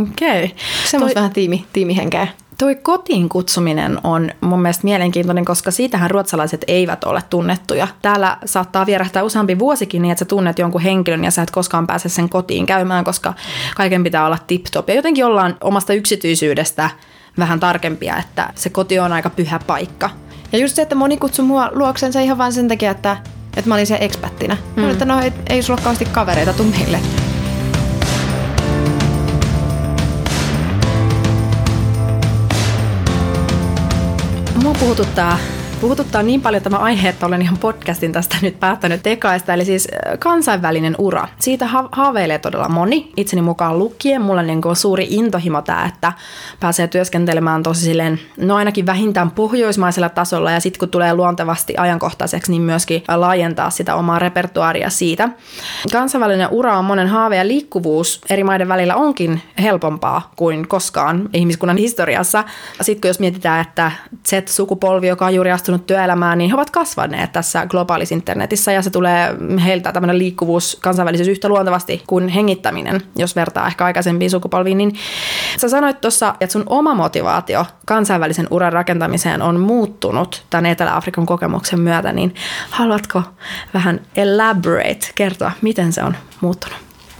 Okei. 0.01 0.43
Okay. 0.43 0.57
Semmoista 0.85 1.13
Toi... 1.13 1.21
vähän 1.21 1.33
tiimi, 1.33 1.65
tiimihenkeä. 1.73 2.27
Toi 2.57 2.75
kotiin 2.75 3.29
kutsuminen 3.29 3.99
on 4.03 4.29
mun 4.41 4.61
mielestä 4.61 4.83
mielenkiintoinen, 4.83 5.45
koska 5.45 5.71
siitähän 5.71 6.11
ruotsalaiset 6.11 6.63
eivät 6.67 7.03
ole 7.03 7.23
tunnettuja. 7.29 7.87
Täällä 8.01 8.37
saattaa 8.45 8.85
vierähtää 8.85 9.23
useampi 9.23 9.59
vuosikin 9.59 10.01
niin, 10.01 10.11
että 10.11 10.19
sä 10.19 10.25
tunnet 10.25 10.59
jonkun 10.59 10.81
henkilön 10.81 11.23
ja 11.23 11.31
sä 11.31 11.41
et 11.41 11.51
koskaan 11.51 11.87
pääse 11.87 12.09
sen 12.09 12.29
kotiin 12.29 12.65
käymään, 12.65 13.03
koska 13.03 13.33
kaiken 13.75 14.03
pitää 14.03 14.25
olla 14.25 14.37
tip-top. 14.47 14.89
Ja 14.89 14.95
jotenkin 14.95 15.25
ollaan 15.25 15.57
omasta 15.61 15.93
yksityisyydestä 15.93 16.89
vähän 17.37 17.59
tarkempia, 17.59 18.17
että 18.17 18.49
se 18.55 18.69
koti 18.69 18.99
on 18.99 19.13
aika 19.13 19.29
pyhä 19.29 19.59
paikka. 19.67 20.09
Ja 20.51 20.59
just 20.59 20.75
se, 20.75 20.81
että 20.81 20.95
moni 20.95 21.17
kutsui 21.17 21.45
mua 21.45 21.69
luoksensa 21.71 22.19
ihan 22.19 22.37
vain 22.37 22.53
sen 22.53 22.67
takia, 22.67 22.91
että, 22.91 23.17
että 23.57 23.69
mä 23.69 23.75
olin 23.75 23.87
siellä 23.87 24.05
expättinä. 24.05 24.57
Mm. 24.75 24.89
että 24.89 25.05
no 25.05 25.21
ei, 25.21 25.33
ei 25.49 25.61
sulla 25.61 25.77
kauheasti 25.77 26.05
kavereita, 26.05 26.53
tuu 26.53 26.65
meille. 26.65 26.99
Mua 34.65 34.73
puhututtaa 34.73 35.37
puhututtaa 35.81 36.23
niin 36.23 36.41
paljon 36.41 36.63
tämä 36.63 36.77
aihe, 36.77 37.09
että 37.09 37.25
olen 37.25 37.41
ihan 37.41 37.57
podcastin 37.57 38.11
tästä 38.11 38.37
nyt 38.41 38.59
päättänyt 38.59 39.03
tekaista. 39.03 39.53
Eli 39.53 39.65
siis 39.65 39.87
kansainvälinen 40.19 40.95
ura. 40.97 41.27
Siitä 41.39 41.67
ha- 41.67 41.89
haaveilee 41.91 42.39
todella 42.39 42.69
moni, 42.69 43.11
itseni 43.17 43.41
mukaan 43.41 43.79
lukien. 43.79 44.21
Mulla 44.21 44.41
on 44.41 44.47
niin 44.47 44.61
suuri 44.73 45.07
intohimo 45.09 45.61
tämä, 45.61 45.85
että 45.85 46.13
pääsee 46.59 46.87
työskentelemään 46.87 47.63
tosi 47.63 47.81
silleen, 47.81 48.19
no 48.37 48.55
ainakin 48.55 48.85
vähintään 48.85 49.31
pohjoismaisella 49.31 50.09
tasolla. 50.09 50.51
Ja 50.51 50.59
sitten 50.59 50.79
kun 50.79 50.89
tulee 50.89 51.13
luontevasti 51.13 51.73
ajankohtaiseksi, 51.77 52.51
niin 52.51 52.61
myöskin 52.61 53.03
laajentaa 53.15 53.69
sitä 53.69 53.95
omaa 53.95 54.19
repertuaaria 54.19 54.89
siitä. 54.89 55.29
Kansainvälinen 55.91 56.49
ura 56.51 56.77
on 56.77 56.85
monen 56.85 57.07
haave 57.07 57.35
ja 57.35 57.47
liikkuvuus 57.47 58.21
eri 58.29 58.43
maiden 58.43 58.67
välillä 58.67 58.95
onkin 58.95 59.41
helpompaa 59.61 60.31
kuin 60.35 60.67
koskaan 60.67 61.29
ihmiskunnan 61.33 61.77
historiassa. 61.77 62.43
Sitten 62.81 63.01
kun 63.01 63.07
jos 63.07 63.19
mietitään, 63.19 63.61
että 63.61 63.91
Z-sukupolvi, 64.27 65.07
joka 65.07 65.25
on 65.25 65.35
juuri 65.35 65.51
astunut 65.65 65.87
työelämään, 65.87 66.37
niin 66.37 66.49
he 66.49 66.55
ovat 66.55 66.69
kasvaneet 66.69 67.31
tässä 67.31 67.65
globaalissa 67.65 68.15
internetissä 68.15 68.71
ja 68.71 68.81
se 68.81 68.89
tulee 68.89 69.35
heiltä 69.65 69.91
tämmöinen 69.91 70.17
liikkuvuus, 70.17 70.77
kansainvälisyys 70.81 71.27
yhtä 71.27 71.49
luontevasti 71.49 72.03
kuin 72.07 72.27
hengittäminen, 72.27 73.01
jos 73.15 73.35
vertaa 73.35 73.67
ehkä 73.67 73.85
aikaisempiin 73.85 74.31
sukupolviin. 74.31 74.77
Niin 74.77 74.95
sä 75.57 75.69
sanoit 75.69 76.01
tuossa, 76.01 76.35
että 76.39 76.53
sun 76.53 76.63
oma 76.65 76.93
motivaatio 76.93 77.65
kansainvälisen 77.85 78.47
uran 78.51 78.73
rakentamiseen 78.73 79.41
on 79.41 79.59
muuttunut 79.59 80.43
tämän 80.49 80.65
Etelä-Afrikan 80.65 81.25
kokemuksen 81.25 81.79
myötä, 81.79 82.11
niin 82.11 82.35
haluatko 82.69 83.21
vähän 83.73 83.99
elaborate, 84.15 85.07
kertoa, 85.15 85.51
miten 85.61 85.93
se 85.93 86.03
on 86.03 86.15
muuttunut? 86.41 86.77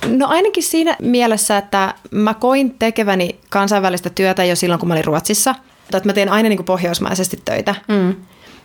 No 0.07 0.27
ainakin 0.27 0.63
siinä 0.63 0.95
mielessä, 1.01 1.57
että 1.57 1.93
mä 2.11 2.33
koin 2.33 2.75
tekeväni 2.79 3.39
kansainvälistä 3.49 4.09
työtä 4.09 4.43
jo 4.43 4.55
silloin, 4.55 4.79
kun 4.79 4.87
mä 4.87 4.93
olin 4.93 5.05
Ruotsissa. 5.05 5.55
Että 5.85 6.09
mä 6.09 6.13
teen 6.13 6.29
aina 6.29 6.49
niin 6.49 6.57
kuin 6.57 6.65
pohjoismaisesti 6.65 7.41
töitä. 7.45 7.75
Mm. 7.87 8.15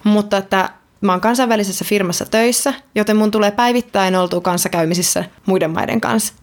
Mutta 0.04 0.36
että 0.36 0.70
mä 1.00 1.12
oon 1.12 1.20
kansainvälisessä 1.20 1.84
firmassa 1.84 2.24
töissä, 2.26 2.74
joten 2.94 3.16
mun 3.16 3.30
tulee 3.30 3.50
päivittäin 3.50 4.16
oltua 4.16 4.40
kanssakäymisissä 4.40 5.24
muiden 5.46 5.70
maiden 5.70 6.00
kanssa. 6.00 6.34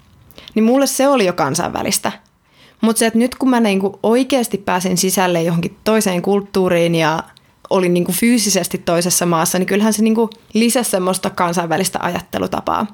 Niin 0.56 0.64
mulle 0.64 0.88
se 0.88 1.08
oli 1.08 1.26
jo 1.26 1.34
kansainvälistä. 1.34 2.12
Mutta 2.82 3.00
se, 3.00 3.06
että 3.06 3.20
nyt 3.20 3.36
kun 3.36 3.50
mä 3.50 3.60
niinku 3.60 4.00
oikeasti 4.04 4.58
pääsin 4.58 4.98
sisälle 4.98 5.44
johonkin 5.44 5.78
toiseen 5.84 6.22
kulttuuriin 6.22 6.96
ja 6.96 7.24
olin 7.70 7.94
niinku 7.94 8.12
fyysisesti 8.12 8.78
toisessa 8.78 9.26
maassa, 9.26 9.60
niin 9.60 9.68
kyllähän 9.68 9.94
se 9.94 10.04
niinku 10.04 10.30
lisäsi 10.54 10.90
semmoista 10.90 11.30
kansainvälistä 11.30 12.00
ajattelutapaa. 12.02 12.88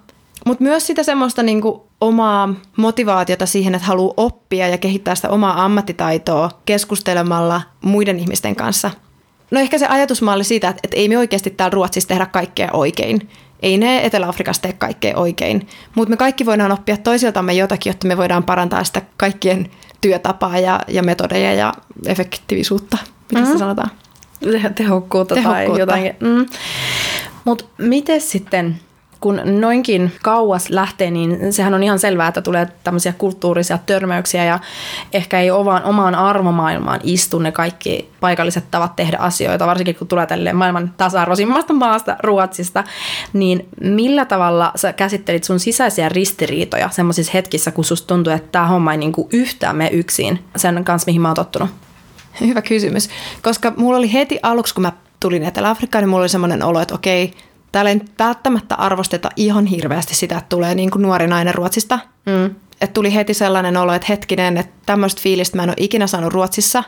Mutta 0.45 0.63
myös 0.63 0.87
sitä 0.87 1.03
semmoista 1.03 1.43
niinku 1.43 1.87
omaa 2.01 2.53
motivaatiota 2.77 3.45
siihen, 3.45 3.75
että 3.75 3.87
haluaa 3.87 4.13
oppia 4.17 4.67
ja 4.67 4.77
kehittää 4.77 5.15
sitä 5.15 5.29
omaa 5.29 5.65
ammattitaitoa 5.65 6.49
keskustelemalla 6.65 7.61
muiden 7.81 8.19
ihmisten 8.19 8.55
kanssa– 8.55 8.91
No 9.53 9.59
ehkä 9.59 9.77
se 9.77 9.87
ajatusmalli 9.87 10.43
siitä, 10.43 10.69
että, 10.69 10.79
että 10.83 10.97
ei 10.97 11.09
me 11.09 11.17
oikeasti 11.17 11.49
täällä 11.49 11.73
Ruotsissa 11.73 12.07
tehdä 12.07 12.25
kaikkea 12.25 12.69
oikein. 12.73 13.29
Ei 13.61 13.77
ne 13.77 14.05
Etelä-Afrikassa 14.05 14.61
tee 14.61 14.73
kaikkea 14.73 15.17
oikein, 15.17 15.67
mutta 15.95 16.09
me 16.09 16.17
kaikki 16.17 16.45
voidaan 16.45 16.71
oppia 16.71 16.97
toisiltamme 16.97 17.53
jotakin, 17.53 17.89
jotta 17.89 18.07
me 18.07 18.17
voidaan 18.17 18.43
parantaa 18.43 18.83
sitä 18.83 19.01
kaikkien 19.17 19.69
työtapaa 20.01 20.59
ja, 20.59 20.79
ja 20.87 21.03
metodeja 21.03 21.53
ja 21.53 21.73
efektiivisuutta, 22.05 22.97
mitä 23.31 23.41
mm. 23.41 23.47
hmm 23.47 23.57
sanotaan. 23.57 23.89
Tehokkuutta, 24.75 25.35
Tehokkuutta. 25.35 25.85
tai 25.85 26.05
jotain. 26.05 26.15
Mm. 26.19 26.45
Mutta 27.45 27.65
miten 27.77 28.21
sitten 28.21 28.79
kun 29.23 29.41
noinkin 29.45 30.11
kauas 30.23 30.69
lähtee, 30.69 31.11
niin 31.11 31.53
sehän 31.53 31.73
on 31.73 31.83
ihan 31.83 31.99
selvää, 31.99 32.27
että 32.27 32.41
tulee 32.41 32.67
tämmöisiä 32.83 33.13
kulttuurisia 33.17 33.77
törmäyksiä 33.85 34.45
ja 34.45 34.59
ehkä 35.13 35.39
ei 35.39 35.51
omaan, 35.51 35.83
omaan 35.83 36.15
arvomaailmaan 36.15 36.99
istu 37.03 37.39
ne 37.39 37.51
kaikki 37.51 38.09
paikalliset 38.19 38.63
tavat 38.71 38.95
tehdä 38.95 39.17
asioita, 39.17 39.67
varsinkin 39.67 39.95
kun 39.95 40.07
tulee 40.07 40.25
tälle 40.25 40.53
maailman 40.53 40.93
tasa-arvoisimmasta 40.97 41.73
maasta, 41.73 42.17
Ruotsista, 42.23 42.83
niin 43.33 43.67
millä 43.81 44.25
tavalla 44.25 44.71
sä 44.75 44.93
käsittelit 44.93 45.43
sun 45.43 45.59
sisäisiä 45.59 46.09
ristiriitoja 46.09 46.89
semmoisissa 46.89 47.31
hetkissä, 47.33 47.71
kun 47.71 47.85
susta 47.85 48.07
tuntuu, 48.07 48.33
että 48.33 48.51
tämä 48.51 48.67
homma 48.67 48.91
ei 48.91 48.97
niinku 48.97 49.29
yhtään 49.33 49.75
mene 49.75 49.89
yksin? 49.89 50.39
Sen 50.55 50.83
kanssa, 50.83 51.05
mihin 51.05 51.21
mä 51.21 51.27
oon 51.27 51.35
tottunut? 51.35 51.69
Hyvä 52.41 52.61
kysymys, 52.61 53.09
koska 53.41 53.73
mulla 53.77 53.97
oli 53.97 54.13
heti 54.13 54.39
aluksi, 54.43 54.73
kun 54.73 54.81
mä 54.81 54.91
tulin 55.19 55.43
Etelä-Afrikkaan, 55.43 56.01
niin 56.01 56.09
mulla 56.09 56.21
oli 56.21 56.29
semmoinen 56.29 56.63
olo, 56.63 56.81
että 56.81 56.95
okei, 56.95 57.33
täällä 57.73 57.91
ei 57.91 58.01
välttämättä 58.19 58.75
arvosteta 58.75 59.29
ihan 59.35 59.65
hirveästi 59.65 60.15
sitä, 60.15 60.37
että 60.37 60.49
tulee 60.49 60.75
niin 60.75 60.91
kuin 60.91 61.01
nuori 61.01 61.27
nainen 61.27 61.55
Ruotsista. 61.55 61.99
Mm. 62.25 62.55
Että 62.81 62.93
tuli 62.93 63.15
heti 63.15 63.33
sellainen 63.33 63.77
olo, 63.77 63.93
että 63.93 64.05
hetkinen, 64.09 64.57
että 64.57 64.73
tämmöistä 64.85 65.21
fiilistä 65.21 65.57
mä 65.57 65.63
en 65.63 65.69
ole 65.69 65.75
ikinä 65.79 66.07
saanut 66.07 66.33
Ruotsissa. 66.33 66.83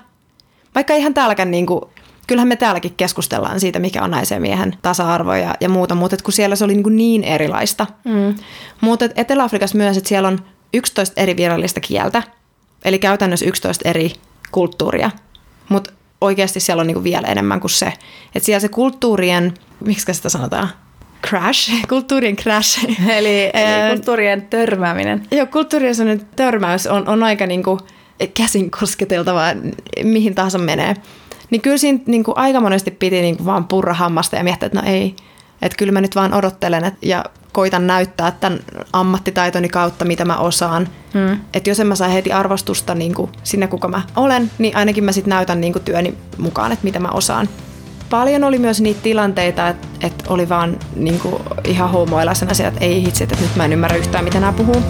Vaikka 0.75 0.94
ihan 0.94 1.13
täälläkään 1.13 1.51
niin 1.51 1.65
kuin, 1.65 1.82
kyllähän 2.27 2.48
me 2.48 2.56
täälläkin 2.56 2.94
keskustellaan 2.98 3.60
siitä, 3.60 3.80
mikä 3.80 4.04
on 4.04 4.12
naisen 4.12 4.42
miehen 4.42 4.77
tasa-arvo 4.82 5.34
ja, 5.34 5.56
ja 5.60 5.70
muuta, 5.70 5.96
mutta 5.96 6.18
kun 6.24 6.34
siellä 6.34 6.56
se 6.56 6.65
oli 6.65 6.74
niin, 6.74 6.84
kuin 6.84 6.98
niin 6.98 7.24
erilaista. 7.24 7.88
Mm. 8.04 8.36
Mutta 8.82 9.06
Etelä-Afrikassa 9.15 9.77
myös, 9.77 9.98
että 9.98 10.08
siellä 10.08 10.27
on 10.27 10.39
11 10.74 11.22
eri 11.22 11.38
virallista 11.38 11.80
kieltä, 11.80 12.24
eli 12.86 13.00
käytännössä 13.00 13.46
11 13.46 13.89
eri 13.89 14.13
kulttuuria. 14.51 15.12
Mutta 15.70 15.94
oikeasti 16.22 16.60
siellä 16.60 16.82
on 16.82 16.88
niin 16.88 16.96
kuin 16.96 17.04
vielä 17.04 17.27
enemmän 17.27 17.60
kuin 17.60 17.72
se. 17.72 17.94
Että 18.36 18.46
siellä 18.46 18.60
se 18.60 18.70
kulttuurien, 18.70 19.54
miksi 19.79 20.13
sitä 20.13 20.29
sanotaan? 20.29 20.70
Crash, 21.27 21.72
kulttuurien 21.89 22.36
crash. 22.36 22.86
Eli, 23.17 23.44
eli 23.53 23.89
kulttuurien 23.89 24.41
törmääminen. 24.41 25.27
Joo, 25.32 25.46
kulttuurien 25.46 26.27
törmäys 26.36 26.88
on, 26.88 27.08
on 27.08 27.24
aika 27.24 27.46
niin 27.46 27.63
kuin 27.63 27.79
käsin 28.34 28.72
kosketeltavaa, 28.72 29.53
mihin 30.03 30.36
tahansa 30.36 30.58
menee. 30.58 30.96
Niin 31.50 31.62
kyllä 31.62 31.77
siinä 31.77 32.00
niin 32.05 32.24
kuin 32.24 32.38
aika 32.38 32.62
monesti 32.62 32.91
piti 32.91 33.22
niin 33.22 33.38
kuin 33.38 33.46
vaan 33.46 33.67
purra 33.67 33.94
hammasta 33.94 34.36
ja 34.36 34.44
miettiä, 34.44 34.65
että 34.65 34.82
no 34.82 34.88
ei, 34.88 35.15
että 35.62 35.77
kyllä 35.77 35.91
mä 35.91 36.01
nyt 36.01 36.15
vaan 36.15 36.34
odottelen 36.34 36.84
et, 36.84 36.94
ja 37.01 37.25
koitan 37.51 37.88
näyttää 37.88 38.32
tämän 38.32 38.60
ammattitaitoni 38.94 39.70
kautta, 39.70 40.05
mitä 40.05 40.25
mä 40.25 40.38
osaan. 40.38 40.89
Mm. 41.13 41.39
Että 41.53 41.70
jos 41.70 41.79
en 41.79 41.88
mä 41.88 41.96
saa 41.96 42.08
heti 42.08 42.32
arvostusta 42.32 42.96
niin 42.96 43.13
kuin 43.13 43.32
sinne, 43.44 43.67
kuka 43.67 43.88
mä 43.88 44.01
olen, 44.15 44.51
niin 44.58 44.77
ainakin 44.77 45.03
mä 45.03 45.12
sitten 45.12 45.29
näytän 45.29 45.62
niin 45.62 45.74
kuin 45.74 45.84
työni 45.84 46.13
mukaan, 46.38 46.72
että 46.72 46.84
mitä 46.84 47.00
mä 47.00 47.08
osaan. 47.08 47.50
Paljon 48.10 48.44
oli 48.44 48.58
myös 48.58 48.82
niitä 48.82 49.02
tilanteita, 49.02 49.68
että, 49.68 49.88
että 50.02 50.24
oli 50.28 50.50
vaan 50.50 50.80
niin 50.96 51.20
kuin 51.20 51.36
ihan 51.64 51.90
homoilla 51.90 52.34
sen 52.34 52.52
asia, 52.52 52.68
että 52.68 52.86
ei 52.86 53.04
hitse, 53.04 53.24
että 53.24 53.36
nyt 53.42 53.56
mä 53.56 53.66
en 53.66 53.74
ymmärrä 53.74 53.98
yhtään, 53.98 54.24
mitä 54.24 54.40
nämä 54.40 54.54
puhuu. 54.54 54.82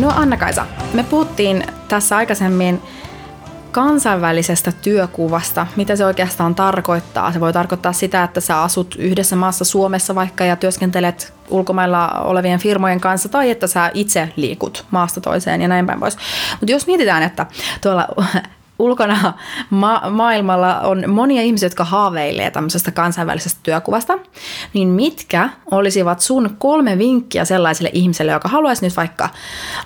No 0.00 0.12
Anna-Kaisa, 0.16 0.66
me 0.94 1.02
puhuttiin 1.02 1.64
tässä 1.88 2.16
aikaisemmin 2.16 2.82
kansainvälisestä 3.74 4.72
työkuvasta, 4.72 5.66
mitä 5.76 5.96
se 5.96 6.06
oikeastaan 6.06 6.54
tarkoittaa. 6.54 7.32
Se 7.32 7.40
voi 7.40 7.52
tarkoittaa 7.52 7.92
sitä, 7.92 8.24
että 8.24 8.40
sä 8.40 8.62
asut 8.62 8.94
yhdessä 8.98 9.36
maassa 9.36 9.64
Suomessa 9.64 10.14
vaikka 10.14 10.44
ja 10.44 10.56
työskentelet 10.56 11.34
ulkomailla 11.50 12.08
olevien 12.08 12.60
firmojen 12.60 13.00
kanssa 13.00 13.28
tai 13.28 13.50
että 13.50 13.66
sä 13.66 13.90
itse 13.94 14.32
liikut 14.36 14.86
maasta 14.90 15.20
toiseen 15.20 15.62
ja 15.62 15.68
näin 15.68 15.86
päin 15.86 16.00
pois. 16.00 16.16
Mutta 16.60 16.72
jos 16.72 16.86
mietitään, 16.86 17.22
että 17.22 17.46
tuolla 17.80 18.08
ulkona 18.78 19.32
ma- 19.70 20.02
maailmalla 20.10 20.80
on 20.80 21.04
monia 21.06 21.42
ihmisiä, 21.42 21.66
jotka 21.66 21.84
haaveilee 21.84 22.50
tämmöisestä 22.50 22.90
kansainvälisestä 22.90 23.60
työkuvasta, 23.62 24.18
niin 24.74 24.88
mitkä 24.88 25.48
olisivat 25.70 26.20
sun 26.20 26.56
kolme 26.58 26.98
vinkkiä 26.98 27.44
sellaiselle 27.44 27.90
ihmiselle, 27.92 28.32
joka 28.32 28.48
haluaisi 28.48 28.86
nyt 28.86 28.96
vaikka 28.96 29.28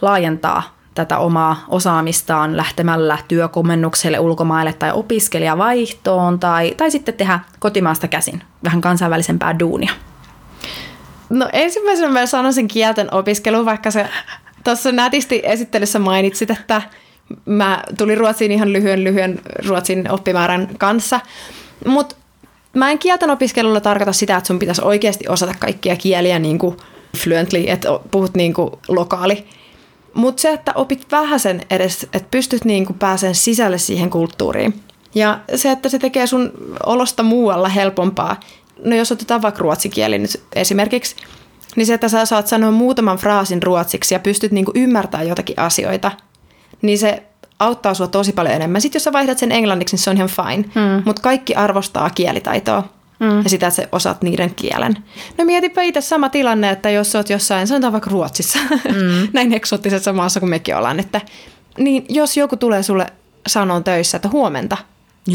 laajentaa 0.03 0.78
tätä 0.99 1.19
omaa 1.19 1.65
osaamistaan 1.69 2.57
lähtemällä 2.57 3.19
työkomennukselle 3.29 4.19
ulkomaille 4.19 4.73
tai 4.73 4.93
opiskelijavaihtoon 4.93 6.39
tai, 6.39 6.75
tai 6.77 6.91
sitten 6.91 7.15
tehdä 7.15 7.41
kotimaasta 7.59 8.09
käsin 8.09 8.43
vähän 8.65 8.81
kansainvälisempää 8.81 9.59
duunia? 9.59 9.93
No 11.31 11.49
ensimmäisenä 11.53 12.09
mä 12.09 12.27
sanoisin 12.27 12.69
kielten 12.69 13.15
opiskelu, 13.15 13.65
vaikka 13.65 13.91
se 13.91 14.07
tuossa 14.65 14.93
nätisti 14.93 15.41
esittelyssä 15.45 15.99
mainitsit, 15.99 16.51
että 16.51 16.83
mä 17.45 17.83
tulin 17.99 18.19
Ruotsiin 18.19 18.53
ihan 18.53 18.73
lyhyen 18.73 19.05
lyhyen 19.05 19.41
Ruotsin 19.67 20.11
oppimäärän 20.11 20.69
kanssa. 20.79 21.21
Mutta 21.87 22.17
Mä 22.75 22.91
en 22.91 22.99
kielten 22.99 23.31
opiskelulla 23.31 23.81
tarkoita 23.81 24.13
sitä, 24.13 24.37
että 24.37 24.47
sun 24.47 24.59
pitäisi 24.59 24.83
oikeasti 24.85 25.29
osata 25.29 25.55
kaikkia 25.59 25.97
kieliä 25.97 26.39
niin 26.39 26.59
kuin 26.59 26.77
fluently, 27.17 27.65
että 27.67 27.89
puhut 28.11 28.35
niin 28.35 28.55
kuin 28.55 28.71
lokaali. 28.89 29.47
Mutta 30.19 30.41
se, 30.41 30.53
että 30.53 30.73
opit 30.75 31.07
vähän 31.13 31.41
sen 31.41 31.61
edes, 31.71 32.03
että 32.03 32.29
pystyt 32.31 32.65
niin 32.65 32.87
kuin 32.87 32.99
pääsemään 32.99 33.35
sisälle 33.35 33.79
siihen 33.79 34.11
kulttuuriin. 34.11 34.81
Ja 35.15 35.41
se, 35.55 35.71
että 35.71 35.89
se 35.89 35.99
tekee 35.99 36.27
sun 36.27 36.53
olosta 36.87 37.23
muualla 37.23 37.69
helpompaa. 37.69 38.41
No 38.85 38.97
jos 38.97 39.13
otetaan 39.13 39.43
vaikka 39.43 39.61
ruotsikieli 39.61 40.19
nyt 40.19 40.43
esimerkiksi, 40.55 41.17
niin 41.77 41.87
se, 41.87 41.95
että 41.95 42.09
sä 42.09 42.25
saat 42.25 42.47
sanoa 42.47 42.71
muutaman 42.71 43.19
fraasin 43.19 43.63
ruotsiksi 43.63 44.15
ja 44.15 44.19
pystyt 44.19 44.53
niin 44.53 44.65
kuin 44.65 44.77
ymmärtämään 44.77 45.29
jotakin 45.29 45.59
asioita, 45.59 46.11
niin 46.83 46.99
se 46.99 47.23
auttaa 47.59 47.95
sua 47.95 48.07
tosi 48.07 48.33
paljon 48.33 48.55
enemmän. 48.55 48.81
Sitten 48.81 48.97
jos 48.97 49.05
sä 49.05 49.13
vaihdat 49.13 49.39
sen 49.39 49.53
englanniksi, 49.53 49.97
niin 49.97 50.05
se 50.05 50.11
on 50.11 50.17
ihan 50.17 50.29
fine. 50.29 50.65
Hmm. 50.75 51.03
Mutta 51.05 51.23
kaikki 51.23 51.55
arvostaa 51.55 52.11
kielitaitoa 52.11 52.89
hmm. 53.21 53.43
ja 53.45 53.51
sitä, 53.51 53.67
että 53.67 53.83
sä 53.83 53.89
osaat 53.93 54.23
niiden 54.23 54.55
kielen. 54.55 54.97
No 55.39 55.45
mietipä 55.45 55.83
itse 55.83 56.01
sama 56.01 56.29
tilanne, 56.29 56.71
että 56.71 56.91
jos 56.91 57.15
oot 57.15 57.31
jossain, 57.31 57.67
sanotaan 57.67 57.93
vaikka 57.93 58.11
Ruotsissa, 58.11 58.59
hmm. 58.69 59.29
näin 59.33 59.53
eksoottisessa 59.53 60.13
maassa 60.13 60.41
kuin 60.41 60.51
mekin 60.51 60.77
ollaan, 60.77 61.01
että 61.01 61.21
niin 61.79 62.05
jos 62.09 62.37
joku 62.37 62.57
tulee 62.57 62.83
sulle 62.83 63.07
sanon 63.47 63.85
töissä, 63.85 64.17
että 64.17 64.29
huomenta, 64.29 64.77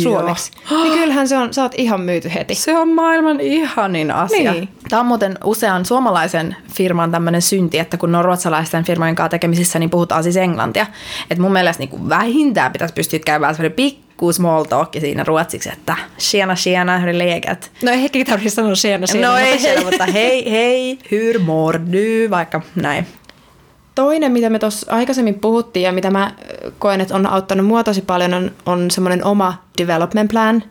suomeksi. 0.02 0.52
Joo. 0.72 0.84
Niin 0.84 0.94
kyllähän 1.00 1.28
se 1.28 1.38
on, 1.38 1.54
sä 1.54 1.62
oot 1.62 1.74
ihan 1.78 2.02
myyty 2.02 2.34
heti. 2.34 2.56
Se 2.56 2.78
on 2.78 2.90
maailman 2.90 3.40
ihanin 3.40 4.12
asia. 4.12 4.52
Niin. 4.52 4.70
Tämä 4.90 5.00
on 5.00 5.06
muuten 5.06 5.38
usean 5.44 5.86
suomalaisen 5.86 6.56
firman 6.74 7.12
tämmöinen 7.12 7.42
synti, 7.42 7.80
että 7.80 7.98
kun 7.98 8.16
on 8.16 8.26
ruotsalaisten 8.26 8.84
firmojen 8.84 9.16
kanssa 9.16 9.30
tekemisissä, 9.30 9.80
niin 9.80 9.90
puhutaan 9.90 10.24
siis 10.24 10.38
englantia. 10.38 10.88
Et 11.32 11.38
mun 11.38 11.52
mielestä 11.52 11.82
niin 11.82 11.90
kuin 11.90 12.10
vähintään 12.10 12.72
pitäisi 12.72 12.94
pystyä 12.94 13.20
käymään 13.20 13.56
semmoinen 13.56 13.76
pikku 14.14 14.34
small 14.34 14.64
talk 14.64 14.94
siinä 15.00 15.24
ruotsiksi, 15.24 15.70
että 15.74 15.96
tjena 16.32 16.56
tjena, 16.64 17.00
hur 17.00 17.10
legat? 17.14 17.72
No 17.84 17.92
ei 17.92 18.04
heti 18.04 18.26
tarvitse 18.26 18.56
sanoa 18.56 18.74
tjena 18.82 19.08
tjena. 19.08 19.28
No 19.28 19.38
ei 19.38 19.60
siellä, 19.60 19.84
mutta 19.84 20.06
hei 20.06 20.52
hei, 20.52 21.00
hur 21.12 21.40
mår 21.40 21.80
du, 21.80 22.30
vaikka 22.30 22.62
näin. 22.76 23.08
Toinen, 23.96 24.32
mitä 24.32 24.50
me 24.50 24.60
tuossa 24.60 24.92
aikaisemmin 24.92 25.40
puhuttiin 25.40 25.84
ja 25.84 25.92
mitä 25.92 26.12
mä 26.12 26.32
koen, 26.80 27.02
että 27.02 27.16
on 27.16 27.28
auttanut 27.28 27.66
mua 27.66 27.84
tosi 27.84 28.02
paljon, 28.02 28.34
on, 28.34 28.52
on 28.66 28.92
semmoinen 28.92 29.26
oma 29.26 29.64
development 29.78 30.32
plan, 30.32 30.64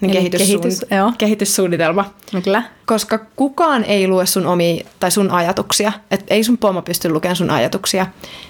niin 0.00 0.12
kehityssuun, 0.12 0.60
kehitys, 0.60 0.86
joo. 0.90 1.12
kehityssuunnitelma. 1.18 2.04
Kyllä. 2.44 2.62
Koska 2.86 3.18
kukaan 3.36 3.84
ei 3.84 4.08
lue 4.08 4.26
sun 4.26 4.46
omi 4.46 4.86
tai 5.00 5.10
sun 5.10 5.30
ajatuksia. 5.30 5.92
Et 6.10 6.24
ei 6.28 6.44
sun 6.44 6.58
pomo 6.58 6.82
pysty 6.82 7.08
lukemaan 7.08 7.36
sun 7.36 7.50
ajatuksia. 7.50 8.06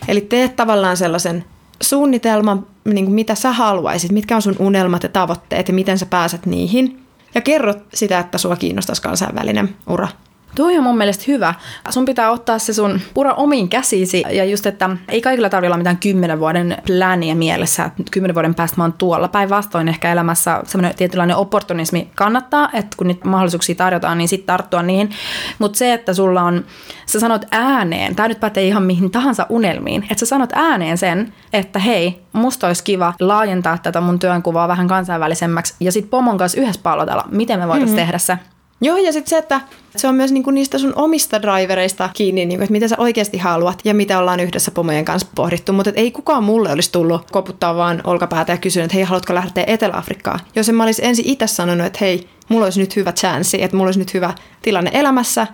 Eli 0.08 0.20
teet 0.20 0.56
tavallaan 0.56 0.96
sellaisen 0.96 1.44
suunnitelman, 1.82 2.66
niin 2.94 3.04
kuin 3.04 3.14
mitä 3.14 3.34
sä 3.34 3.52
haluaisit, 3.52 4.12
mitkä 4.12 4.36
on 4.36 4.42
sun 4.42 4.56
unelmat 4.58 5.02
ja 5.02 5.08
tavoitteet 5.08 5.68
ja 5.68 5.74
miten 5.74 5.98
sä 5.98 6.06
pääset 6.06 6.46
niihin. 6.46 7.02
Ja 7.34 7.40
kerrot 7.40 7.78
sitä, 7.94 8.18
että 8.18 8.38
sua 8.38 8.56
kiinnostaisi 8.56 9.02
kansainvälinen 9.02 9.76
ura. 9.88 10.08
Tuo 10.56 10.66
on 10.66 10.82
mun 10.82 10.96
mielestä 10.96 11.24
hyvä. 11.26 11.54
Sun 11.90 12.04
pitää 12.04 12.30
ottaa 12.30 12.58
se 12.58 12.72
sun 12.72 13.00
pura 13.14 13.34
omiin 13.34 13.68
käsisi 13.68 14.24
ja 14.30 14.44
just, 14.44 14.66
että 14.66 14.90
ei 15.08 15.20
kaikilla 15.20 15.48
tarvitse 15.48 15.68
olla 15.68 15.76
mitään 15.76 15.96
kymmenen 15.96 16.40
vuoden 16.40 16.76
pläniä 16.86 17.34
mielessä, 17.34 17.84
että 17.84 18.10
kymmenen 18.10 18.34
vuoden 18.34 18.54
päästä 18.54 18.76
mä 18.76 18.84
oon 18.84 18.92
tuolla. 18.92 19.28
Päinvastoin 19.28 19.88
ehkä 19.88 20.12
elämässä 20.12 20.60
semmoinen 20.64 20.96
tietynlainen 20.96 21.36
opportunismi 21.36 22.10
kannattaa, 22.14 22.70
että 22.72 22.96
kun 22.96 23.06
niitä 23.06 23.28
mahdollisuuksia 23.28 23.74
tarjotaan, 23.74 24.18
niin 24.18 24.28
sitten 24.28 24.46
tarttua 24.46 24.82
niihin. 24.82 25.10
Mutta 25.58 25.78
se, 25.78 25.92
että 25.92 26.14
sulla 26.14 26.42
on, 26.42 26.64
sä 27.06 27.20
sanot 27.20 27.44
ääneen, 27.50 28.16
tämä 28.16 28.28
nyt 28.28 28.40
pätee 28.40 28.64
ihan 28.64 28.82
mihin 28.82 29.10
tahansa 29.10 29.46
unelmiin, 29.48 30.02
että 30.02 30.18
sä 30.18 30.26
sanot 30.26 30.50
ääneen 30.52 30.98
sen, 30.98 31.32
että 31.52 31.78
hei, 31.78 32.22
musta 32.32 32.66
olisi 32.66 32.84
kiva 32.84 33.14
laajentaa 33.20 33.78
tätä 33.78 34.00
mun 34.00 34.18
työnkuvaa 34.18 34.68
vähän 34.68 34.88
kansainvälisemmäksi 34.88 35.74
ja 35.80 35.92
sitten 35.92 36.10
pomon 36.10 36.38
kanssa 36.38 36.60
yhdessä 36.60 36.80
palotella, 36.82 37.24
miten 37.30 37.58
me 37.58 37.68
voitaisiin 37.68 37.88
mm-hmm. 37.88 38.06
tehdä 38.06 38.18
se 38.18 38.38
Joo, 38.80 38.96
ja 38.96 39.12
sitten 39.12 39.30
se, 39.30 39.38
että 39.38 39.60
se 39.96 40.08
on 40.08 40.14
myös 40.14 40.32
niinku 40.32 40.50
niistä 40.50 40.78
sun 40.78 40.92
omista 40.96 41.42
drivereista 41.42 42.10
kiinni, 42.14 42.46
niinku, 42.46 42.62
että 42.62 42.72
mitä 42.72 42.88
sä 42.88 42.96
oikeasti 42.98 43.38
haluat 43.38 43.78
ja 43.84 43.94
mitä 43.94 44.18
ollaan 44.18 44.40
yhdessä 44.40 44.70
pomojen 44.70 45.04
kanssa 45.04 45.28
pohdittu. 45.34 45.72
Mutta 45.72 45.92
ei 45.94 46.10
kukaan 46.10 46.44
mulle 46.44 46.72
olisi 46.72 46.92
tullut 46.92 47.30
koputtaa 47.30 47.76
vaan 47.76 48.00
olkapäätä 48.04 48.52
ja 48.52 48.56
kysynyt, 48.56 48.84
että 48.84 48.94
hei, 48.94 49.04
haluatko 49.04 49.34
lähteä 49.34 49.64
Etelä-Afrikkaan? 49.66 50.40
Jos 50.56 50.68
en 50.68 50.74
mä 50.74 50.84
olisi 50.84 51.04
ensin 51.04 51.26
itse 51.28 51.46
sanonut, 51.46 51.86
että 51.86 51.98
hei, 52.00 52.28
mulla 52.48 52.64
olisi 52.64 52.80
nyt 52.80 52.96
hyvä 52.96 53.12
chanssi, 53.12 53.62
että 53.62 53.76
mulla 53.76 53.88
olisi 53.88 53.98
nyt 53.98 54.14
hyvä 54.14 54.34
tilanne 54.62 54.90
elämässä, 54.94 55.46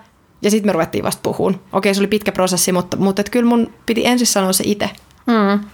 ja 0.42 0.50
sitten 0.50 0.68
me 0.68 0.72
ruvettiin 0.72 1.04
vasta 1.04 1.20
puhuun. 1.22 1.60
Okei, 1.72 1.94
se 1.94 2.00
oli 2.00 2.06
pitkä 2.06 2.32
prosessi, 2.32 2.72
mutta, 2.72 2.96
mutta 2.96 3.20
et 3.20 3.30
kyllä 3.30 3.48
mun 3.48 3.72
piti 3.86 4.06
ensin 4.06 4.26
sanoa 4.26 4.52
se 4.52 4.64
itse. 4.66 4.90
Mm. 5.26 5.64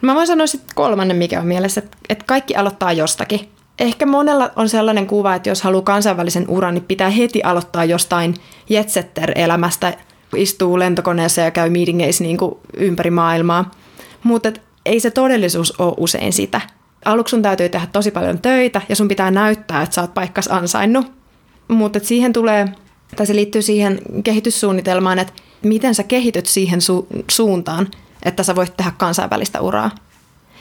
Mä 0.00 0.14
voin 0.14 0.26
sanoa 0.26 0.46
sitten 0.46 0.74
kolmannen, 0.74 1.16
mikä 1.16 1.40
on 1.40 1.46
mielessä, 1.46 1.80
että, 1.80 1.96
että 2.08 2.24
kaikki 2.28 2.56
aloittaa 2.56 2.92
jostakin 2.92 3.48
ehkä 3.80 4.06
monella 4.06 4.50
on 4.56 4.68
sellainen 4.68 5.06
kuva, 5.06 5.34
että 5.34 5.48
jos 5.48 5.62
haluaa 5.62 5.82
kansainvälisen 5.82 6.44
uran, 6.48 6.74
niin 6.74 6.84
pitää 6.84 7.10
heti 7.10 7.42
aloittaa 7.42 7.84
jostain 7.84 8.34
jetsetter-elämästä, 8.68 9.92
istuu 10.36 10.78
lentokoneessa 10.78 11.40
ja 11.40 11.50
käy 11.50 11.70
meetingeissa 11.70 12.24
niin 12.24 12.36
kuin 12.36 12.54
ympäri 12.76 13.10
maailmaa. 13.10 13.70
Mutta 14.22 14.52
ei 14.86 15.00
se 15.00 15.10
todellisuus 15.10 15.80
ole 15.80 15.94
usein 15.96 16.32
sitä. 16.32 16.60
Aluksi 17.04 17.30
sun 17.30 17.42
täytyy 17.42 17.68
tehdä 17.68 17.86
tosi 17.92 18.10
paljon 18.10 18.38
töitä 18.38 18.82
ja 18.88 18.96
sun 18.96 19.08
pitää 19.08 19.30
näyttää, 19.30 19.82
että 19.82 19.94
sä 19.94 20.00
oot 20.00 20.14
paikkas 20.14 20.48
ansainnut. 20.48 21.12
Mutta 21.68 21.98
siihen 22.02 22.32
tulee, 22.32 22.68
tai 23.16 23.26
se 23.26 23.34
liittyy 23.34 23.62
siihen 23.62 24.00
kehityssuunnitelmaan, 24.24 25.18
että 25.18 25.32
miten 25.62 25.94
sä 25.94 26.02
kehityt 26.02 26.46
siihen 26.46 26.78
su- 26.80 27.22
suuntaan, 27.30 27.88
että 28.22 28.42
sä 28.42 28.56
voit 28.56 28.76
tehdä 28.76 28.92
kansainvälistä 28.98 29.60
uraa. 29.60 29.90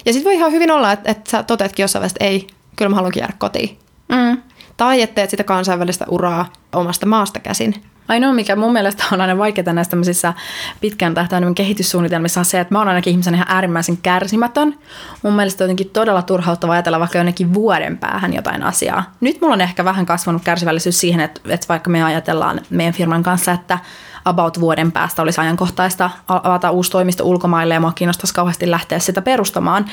Ja 0.06 0.14
sitten 0.14 0.30
voi 0.30 0.36
ihan 0.36 0.52
hyvin 0.52 0.72
olla, 0.72 0.92
että, 0.92 1.12
että 1.12 1.32
sä 1.32 1.44
toteatkin 1.44 1.84
jossain 1.84 2.02
vaiheessa, 2.02 2.18
että 2.26 2.26
ei, 2.26 2.48
kyllä 2.80 2.90
mä 2.90 2.96
haluankin 2.96 3.22
jäädä 3.22 3.34
kotiin. 3.38 3.80
Mm. 4.10 4.42
Tai 4.78 5.02
että 5.02 5.16
teet 5.16 5.30
sitä 5.30 5.44
kansainvälistä 5.44 6.06
uraa 6.10 6.46
omasta 6.74 7.06
maasta 7.06 7.40
käsin. 7.40 7.76
Ainoa, 8.08 8.34
mikä 8.34 8.56
mun 8.56 8.74
mielestä 8.74 9.04
on 9.12 9.22
aina 9.22 9.38
vaikeaa 9.38 9.74
näissä 9.74 9.90
tämmöisissä 9.90 10.34
pitkän 10.82 11.14
tähtäimen 11.14 11.56
kehityssuunnitelmissa 11.56 12.40
on 12.40 12.46
se, 12.46 12.60
että 12.60 12.74
mä 12.74 12.80
oon 12.80 12.88
ainakin 12.88 13.12
ihmisen 13.12 13.36
ihan 13.36 13.48
äärimmäisen 13.50 13.98
kärsimätön. 13.98 14.76
Mun 15.24 15.34
mielestä 15.34 15.64
on 15.64 15.66
jotenkin 15.66 15.90
todella 15.90 16.22
turhauttava 16.22 16.74
ajatella 16.74 17.00
vaikka 17.00 17.18
jonnekin 17.18 17.54
vuoden 17.54 17.98
päähän 17.98 18.34
jotain 18.34 18.64
asiaa. 18.64 19.14
Nyt 19.22 19.42
mulla 19.42 19.54
on 19.54 19.62
ehkä 19.62 19.86
vähän 19.86 20.06
kasvanut 20.06 20.44
kärsivällisyys 20.44 21.00
siihen, 21.00 21.20
että, 21.20 21.42
että 21.50 21.68
vaikka 21.70 21.90
me 21.90 22.04
ajatellaan 22.04 22.62
meidän 22.70 22.94
firman 22.94 23.24
kanssa, 23.24 23.52
että 23.52 23.80
about 24.26 24.60
vuoden 24.60 24.92
päästä 24.92 25.22
olisi 25.22 25.42
ajankohtaista 25.42 26.10
avata 26.28 26.72
uusi 26.72 26.92
toimisto 26.92 27.24
ulkomaille 27.24 27.74
ja 27.74 27.80
mua 27.80 27.92
kiinnostaisi 27.92 28.34
kauheasti 28.34 28.72
lähteä 28.72 29.00
sitä 29.00 29.22
perustamaan. 29.22 29.86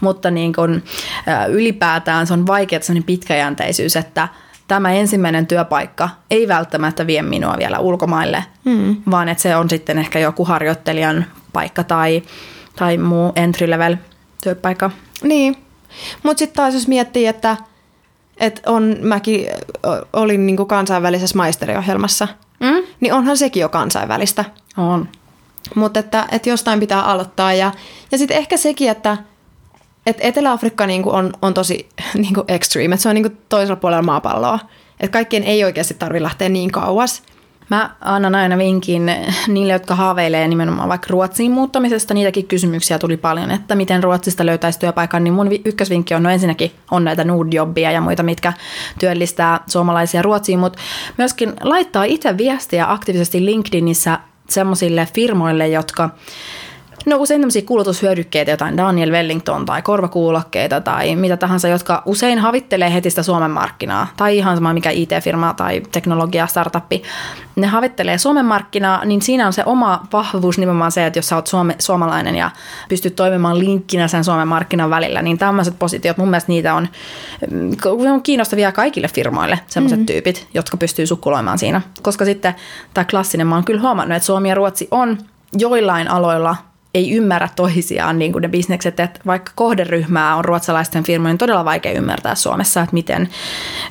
Mutta 0.00 0.30
niin 0.30 0.52
kun, 0.52 0.82
ylipäätään 1.48 2.26
se 2.26 2.32
on 2.32 2.46
vaikea 2.46 2.80
sellainen 2.80 3.04
pitkäjänteisyys, 3.06 3.96
että 3.96 4.28
tämä 4.68 4.92
ensimmäinen 4.92 5.46
työpaikka 5.46 6.08
ei 6.30 6.48
välttämättä 6.48 7.06
vie 7.06 7.22
minua 7.22 7.54
vielä 7.58 7.78
ulkomaille, 7.78 8.44
mm. 8.64 8.96
vaan 9.10 9.28
että 9.28 9.42
se 9.42 9.56
on 9.56 9.70
sitten 9.70 9.98
ehkä 9.98 10.18
joku 10.18 10.44
harjoittelijan 10.44 11.24
paikka 11.52 11.84
tai, 11.84 12.22
tai 12.76 12.98
muu 12.98 13.32
entry 13.36 13.70
level 13.70 13.96
työpaikka. 14.42 14.90
Niin, 15.22 15.56
mutta 16.22 16.38
sitten 16.38 16.56
taas 16.56 16.74
jos 16.74 16.88
miettii, 16.88 17.26
että, 17.26 17.56
että 18.36 18.70
on, 18.70 18.96
mäkin 19.00 19.46
olin 20.12 20.46
niin 20.46 20.66
kansainvälisessä 20.66 21.36
maisteriohjelmassa? 21.36 22.28
Niin 23.04 23.14
onhan 23.14 23.36
sekin 23.36 23.60
jo 23.60 23.68
kansainvälistä. 23.68 24.44
On. 24.76 25.08
Mutta 25.74 26.00
että, 26.00 26.26
että 26.32 26.48
jostain 26.48 26.80
pitää 26.80 27.02
aloittaa. 27.02 27.52
Ja, 27.52 27.72
ja 28.12 28.18
sitten 28.18 28.36
ehkä 28.36 28.56
sekin, 28.56 28.90
että 28.90 29.16
että 30.06 30.22
Etelä-Afrikka 30.22 30.86
niinku 30.86 31.10
on, 31.10 31.32
on 31.42 31.54
tosi 31.54 31.88
niinku 32.14 32.44
extreme, 32.48 32.94
että 32.94 33.02
se 33.02 33.08
on 33.08 33.14
niinku 33.14 33.36
toisella 33.48 33.76
puolella 33.76 34.02
maapalloa. 34.02 34.58
Että 35.00 35.12
kaikkien 35.12 35.44
ei 35.44 35.64
oikeasti 35.64 35.94
tarvitse 35.94 36.22
lähteä 36.22 36.48
niin 36.48 36.70
kauas. 36.70 37.22
Mä 37.70 37.90
annan 38.00 38.34
aina 38.34 38.58
vinkin 38.58 39.10
niille, 39.48 39.72
jotka 39.72 39.94
haaveilee 39.94 40.48
nimenomaan 40.48 40.88
vaikka 40.88 41.06
Ruotsiin 41.10 41.52
muuttamisesta. 41.52 42.14
Niitäkin 42.14 42.46
kysymyksiä 42.46 42.98
tuli 42.98 43.16
paljon, 43.16 43.50
että 43.50 43.74
miten 43.74 44.02
Ruotsista 44.02 44.46
löytäisi 44.46 44.78
työpaikan. 44.78 45.24
Niin 45.24 45.34
mun 45.34 45.50
ykkösvinkki 45.64 46.14
on, 46.14 46.22
no 46.22 46.30
ensinnäkin 46.30 46.72
on 46.90 47.04
näitä 47.04 47.24
Nordjobbia 47.24 47.90
ja 47.90 48.00
muita, 48.00 48.22
mitkä 48.22 48.52
työllistää 48.98 49.60
suomalaisia 49.66 50.22
Ruotsiin, 50.22 50.58
mutta 50.58 50.78
myöskin 51.18 51.52
laittaa 51.60 52.04
itse 52.04 52.38
viestiä 52.38 52.92
aktiivisesti 52.92 53.44
LinkedInissä 53.44 54.18
semmoisille 54.48 55.08
firmoille, 55.14 55.68
jotka 55.68 56.10
No 57.06 57.16
usein 57.16 57.40
tämmöisiä 57.40 57.62
kulutushyödykkeitä, 57.62 58.50
jotain 58.50 58.76
Daniel 58.76 59.10
Wellington 59.10 59.66
tai 59.66 59.82
korvakuulokkeita 59.82 60.80
tai 60.80 61.16
mitä 61.16 61.36
tahansa, 61.36 61.68
jotka 61.68 62.02
usein 62.06 62.38
havittelee 62.38 62.94
heti 62.94 63.10
sitä 63.10 63.22
Suomen 63.22 63.50
markkinaa. 63.50 64.06
Tai 64.16 64.38
ihan 64.38 64.56
sama 64.56 64.72
mikä 64.72 64.90
IT-firma 64.90 65.54
tai 65.54 65.82
teknologia, 65.92 66.46
startuppi. 66.46 67.02
Ne 67.56 67.66
havittelee 67.66 68.18
Suomen 68.18 68.44
markkinaa, 68.44 69.04
niin 69.04 69.22
siinä 69.22 69.46
on 69.46 69.52
se 69.52 69.62
oma 69.66 70.06
vahvuus 70.12 70.58
nimenomaan 70.58 70.92
se, 70.92 71.06
että 71.06 71.18
jos 71.18 71.28
sä 71.28 71.36
oot 71.36 71.46
suome, 71.46 71.76
suomalainen 71.78 72.36
ja 72.36 72.50
pystyt 72.88 73.16
toimimaan 73.16 73.58
linkkinä 73.58 74.08
sen 74.08 74.24
Suomen 74.24 74.48
markkinan 74.48 74.90
välillä, 74.90 75.22
niin 75.22 75.38
tämmöiset 75.38 75.78
positiot, 75.78 76.16
mun 76.16 76.28
mielestä 76.30 76.52
niitä 76.52 76.74
on, 76.74 76.88
mm, 77.50 77.70
on 78.12 78.22
kiinnostavia 78.22 78.72
kaikille 78.72 79.08
firmoille, 79.08 79.60
sellaiset 79.66 79.98
mm-hmm. 79.98 80.06
tyypit, 80.06 80.48
jotka 80.54 80.76
pystyy 80.76 81.06
sukkuloimaan 81.06 81.58
siinä. 81.58 81.80
Koska 82.02 82.24
sitten 82.24 82.54
tämä 82.94 83.04
klassinen, 83.04 83.46
mä 83.46 83.54
oon 83.54 83.64
kyllä 83.64 83.80
huomannut, 83.80 84.16
että 84.16 84.26
Suomi 84.26 84.48
ja 84.48 84.54
Ruotsi 84.54 84.88
on 84.90 85.18
joillain 85.58 86.10
aloilla 86.10 86.56
ei 86.94 87.12
ymmärrä 87.12 87.48
toisiaan 87.56 88.18
niin 88.18 88.32
kuin 88.32 88.42
ne 88.42 88.48
bisnekset, 88.48 89.00
että 89.00 89.20
vaikka 89.26 89.52
kohderyhmää 89.54 90.36
on 90.36 90.44
ruotsalaisten 90.44 91.04
firmojen 91.04 91.38
todella 91.38 91.64
vaikea 91.64 91.92
ymmärtää 91.92 92.34
Suomessa, 92.34 92.80
että 92.80 92.94
miten, 92.94 93.28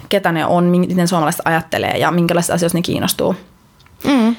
ketä 0.10 0.32
ne 0.32 0.46
on, 0.46 0.64
miten 0.64 1.08
suomalaiset 1.08 1.42
ajattelee 1.46 1.98
ja 1.98 2.12
minkälaisista 2.12 2.54
asioista 2.54 2.78
ne 2.78 2.82
kiinnostuu. 2.82 3.36
Mm. 4.04 4.36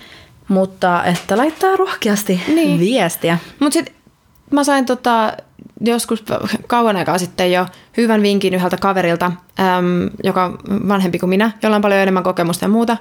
Mutta 0.48 1.05
että 1.05 1.37
laittaa 1.37 1.77
rohkeasti 1.77 2.40
niin. 2.55 2.81
viestiä. 2.81 3.38
Mutta 3.61 3.72
sitten 3.74 3.94
mä 4.50 4.64
sain 4.64 4.87
tota, 4.87 5.33
joskus 5.81 6.24
kauan 6.66 6.96
aikaa 6.96 7.18
sitten 7.18 7.53
jo 7.53 7.66
hyvän 7.96 8.22
vinkin 8.22 8.55
yhdeltä 8.55 8.77
kaverilta, 8.77 9.27
äm, 9.27 10.11
joka 10.24 10.44
on 10.44 10.59
vanhempi 10.88 11.18
kuin 11.18 11.31
minä, 11.31 11.50
jolla 11.62 11.77
on 11.77 11.83
paljon 11.83 12.00
enemmän 12.00 12.22
kokemusta 12.22 12.64
ja 12.64 12.68
muuta. 12.68 12.96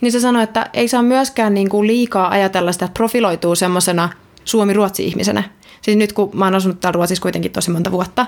Niin 0.00 0.12
se 0.12 0.20
sanoi, 0.20 0.42
että 0.42 0.70
ei 0.72 0.88
saa 0.88 1.02
myöskään 1.02 1.54
niinku 1.54 1.86
liikaa 1.86 2.30
ajatella 2.30 2.72
sitä, 2.72 2.84
että 2.84 2.96
profiloituu 2.96 3.54
semmoisena 3.54 4.08
Suomi-Ruotsi-ihmisenä. 4.44 5.42
Siis 5.82 5.96
nyt 5.96 6.12
kun 6.12 6.30
mä 6.32 6.44
oon 6.44 6.54
asunut 6.54 6.80
täällä 6.80 6.96
Ruotsissa 6.96 7.22
kuitenkin 7.22 7.52
tosi 7.52 7.70
monta 7.70 7.92
vuotta, 7.92 8.26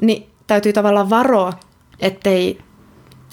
niin 0.00 0.26
täytyy 0.46 0.72
tavallaan 0.72 1.10
varoa, 1.10 1.52
ettei, 2.00 2.58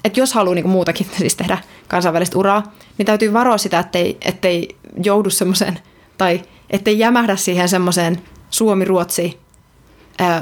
että 0.04 0.20
jos 0.20 0.32
haluaa 0.32 0.54
niinku 0.54 0.68
muutakin 0.68 1.06
siis 1.18 1.36
tehdä 1.36 1.58
kansainvälistä 1.88 2.38
uraa, 2.38 2.74
niin 2.98 3.06
täytyy 3.06 3.32
varoa 3.32 3.58
sitä, 3.58 3.78
ettei, 3.78 4.16
ettei 4.24 4.76
joudu 5.04 5.30
semmoiseen, 5.30 5.78
tai 6.18 6.42
ettei 6.70 6.98
jämähdä 6.98 7.36
siihen 7.36 7.68
semmoiseen 7.68 8.20
Suomi-Ruotsi 8.50 9.38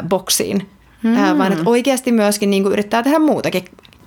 boksiin, 0.08 0.68
mm. 1.02 1.38
vaan 1.38 1.52
että 1.52 1.70
oikeasti 1.70 2.12
myöskin 2.12 2.50
niin 2.50 2.62
kuin 2.62 2.72
yrittää 2.72 3.02
tehdä 3.02 3.18
muutakin. 3.18 3.64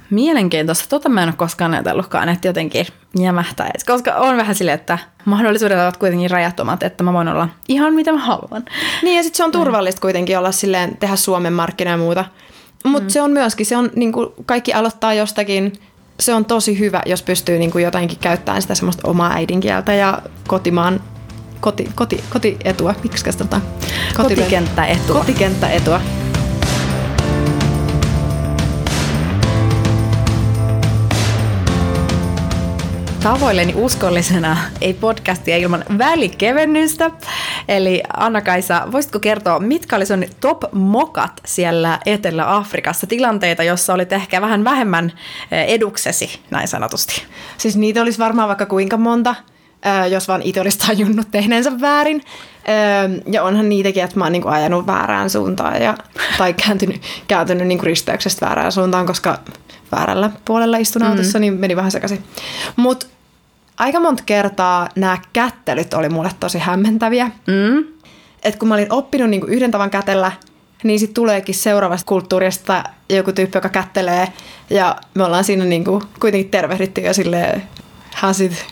Mielenkiintoista. 0.09 0.89
Tota 0.89 1.09
mä 1.09 1.23
en 1.23 1.29
ole 1.29 1.35
koskaan 1.37 1.73
ajatellutkaan, 1.73 2.29
että 2.29 2.47
jotenkin 2.47 2.85
jämähtäisi. 3.19 3.85
Koska 3.85 4.15
on 4.15 4.37
vähän 4.37 4.55
silleen, 4.55 4.79
että 4.79 4.99
mahdollisuudet 5.25 5.79
ovat 5.79 5.97
kuitenkin 5.97 6.31
rajattomat, 6.31 6.83
että 6.83 7.03
mä 7.03 7.13
voin 7.13 7.27
olla 7.27 7.49
ihan 7.67 7.93
mitä 7.93 8.11
mä 8.11 8.17
haluan. 8.17 8.65
Niin 9.03 9.17
ja 9.17 9.23
sitten 9.23 9.37
se 9.37 9.43
on 9.43 9.51
turvallista 9.51 10.01
kuitenkin 10.01 10.37
olla 10.37 10.51
silleen, 10.51 10.97
tehdä 10.97 11.15
Suomen 11.15 11.53
markkina 11.53 11.91
ja 11.91 11.97
muuta. 11.97 12.25
Mutta 12.83 13.03
mm. 13.03 13.09
se 13.09 13.21
on 13.21 13.31
myöskin, 13.31 13.65
se 13.65 13.77
on 13.77 13.89
niin 13.95 14.11
kuin 14.11 14.29
kaikki 14.45 14.73
aloittaa 14.73 15.13
jostakin. 15.13 15.73
Se 16.19 16.33
on 16.33 16.45
tosi 16.45 16.79
hyvä, 16.79 17.01
jos 17.05 17.23
pystyy 17.23 17.57
niin 17.57 17.71
kuin 17.71 17.83
jotenkin 17.83 18.17
käyttämään 18.21 18.61
sitä 18.61 18.75
semmoista 18.75 19.07
omaa 19.07 19.33
äidinkieltä 19.33 19.93
ja 19.93 20.21
kotimaan 20.47 21.01
koti, 21.59 21.89
koti, 21.95 22.23
kotietua. 22.29 22.95
Miksi 23.03 23.37
tota? 23.37 23.61
Kotikenttäetua. 24.17 25.19
Kotikenttäetua. 25.19 26.01
Tavoilleni 33.25 33.73
uskollisena 33.75 34.57
ei 34.81 34.93
podcastia 34.93 35.57
ilman 35.57 35.83
välikevennystä. 35.97 37.11
Eli 37.67 38.03
Anna-Kaisa, 38.17 38.87
voisitko 38.91 39.19
kertoa, 39.19 39.59
mitkä 39.59 39.95
oli 39.95 40.05
sun 40.05 40.23
top 40.39 40.63
mokat 40.71 41.31
siellä 41.45 41.99
Etelä-Afrikassa? 42.05 43.07
Tilanteita, 43.07 43.63
jossa 43.63 43.93
olit 43.93 44.13
ehkä 44.13 44.41
vähän 44.41 44.63
vähemmän 44.63 45.11
eh, 45.51 45.65
eduksesi, 45.67 46.39
näin 46.51 46.67
sanotusti. 46.67 47.23
Siis 47.57 47.75
niitä 47.75 48.01
olisi 48.01 48.19
varmaan 48.19 48.47
vaikka 48.47 48.65
kuinka 48.65 48.97
monta 48.97 49.35
jos 50.11 50.27
vaan 50.27 50.41
itse 50.41 50.61
olisi 50.61 50.79
tajunnut 50.79 51.31
tehneensä 51.31 51.81
väärin. 51.81 52.23
Ja 53.31 53.43
onhan 53.43 53.69
niitäkin, 53.69 54.03
että 54.03 54.17
mä 54.17 54.25
oon 54.25 54.31
niinku 54.31 54.47
ajanut 54.47 54.87
väärään 54.87 55.29
suuntaan 55.29 55.81
ja, 55.81 55.97
tai 56.37 56.53
kääntynyt, 56.53 57.01
kääntynyt 57.27 57.67
niinku 57.67 57.85
risteyksestä 57.85 58.45
väärään 58.45 58.71
suuntaan, 58.71 59.05
koska 59.05 59.39
väärällä 59.91 60.29
puolella 60.45 60.77
istun 60.77 61.01
mm. 61.01 61.07
autossa, 61.07 61.39
niin 61.39 61.53
meni 61.53 61.75
vähän 61.75 61.91
sekaisin. 61.91 62.23
Mutta 62.75 63.05
aika 63.77 63.99
monta 63.99 64.23
kertaa 64.25 64.89
nämä 64.95 65.17
kättelyt 65.33 65.93
oli 65.93 66.09
mulle 66.09 66.31
tosi 66.39 66.59
hämmentäviä. 66.59 67.25
Mm. 67.47 67.85
Et 68.43 68.55
kun 68.55 68.67
mä 68.67 68.73
olin 68.73 68.93
oppinut 68.93 69.29
niinku 69.29 69.47
yhden 69.47 69.71
tavan 69.71 69.89
kätellä, 69.89 70.31
niin 70.83 70.99
sitten 70.99 71.13
tuleekin 71.13 71.55
seuraavasta 71.55 72.05
kulttuurista 72.05 72.83
joku 73.09 73.31
tyyppi, 73.31 73.57
joka 73.57 73.69
kättelee. 73.69 74.27
Ja 74.69 74.95
me 75.13 75.23
ollaan 75.23 75.43
siinä 75.43 75.65
niinku 75.65 76.03
kuitenkin 76.19 76.51
tervehditty 76.51 77.01
jo 77.01 77.13
silleen, 77.13 77.63
hasit 78.15 78.65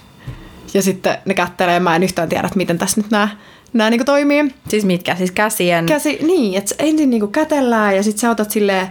ja 0.73 0.81
sitten 0.81 1.17
ne 1.25 1.33
kättelee, 1.33 1.79
mä 1.79 1.95
en 1.95 2.03
yhtään 2.03 2.29
tiedä, 2.29 2.47
että 2.47 2.57
miten 2.57 2.77
tässä 2.77 3.01
nyt 3.01 3.11
nämä, 3.11 3.27
nämä 3.73 3.89
niin 3.89 4.05
toimii. 4.05 4.55
Siis 4.69 4.85
mitkä? 4.85 5.15
Siis 5.15 5.31
käsien? 5.31 5.85
Käsi, 5.85 6.19
niin, 6.21 6.57
että 6.57 6.75
ensin 6.79 7.09
niin 7.09 7.31
kätellään 7.31 7.95
ja 7.95 8.03
sitten 8.03 8.19
sä 8.19 8.29
otat 8.29 8.51
silleen 8.51 8.87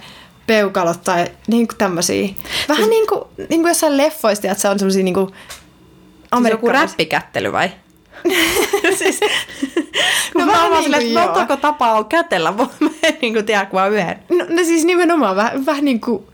peukalot 0.47 1.03
tai 1.05 1.27
niin 1.47 1.69
tämmöisiä. 1.79 2.29
Vähän 2.69 2.85
siis, 2.85 2.89
niin 2.89 3.07
kuin, 3.07 3.21
niin 3.37 3.61
kuin 3.61 3.71
jossain 3.71 3.97
leffoista, 3.97 4.49
että 4.49 4.63
se 4.63 4.69
on 4.69 4.79
semmoisia 4.79 5.05
niin 5.05 5.15
kuin 6.33 6.45
siis 6.45 6.53
joku 6.53 6.69
räppikättely 6.69 7.53
vai? 7.53 7.71
siis, 8.99 9.21
no, 10.39 10.47
mä 10.47 10.63
oon 10.63 10.73
niin 10.73 10.83
silleen, 10.85 11.27
montako 11.27 11.57
tapaa 11.57 11.93
on 11.93 12.05
kätellä, 12.05 12.53
mä 12.53 12.91
en 13.03 13.17
niin 13.23 13.33
kuin 13.33 13.47
tiedä 13.47 13.67
vaan 13.73 13.93
yhden. 13.93 14.19
No, 14.29 14.45
no 14.49 14.65
siis 14.65 14.85
nimenomaan 14.85 15.37
vähän, 15.37 15.67
vähän 15.67 15.85
niin 15.85 16.01
kuin, 16.01 16.25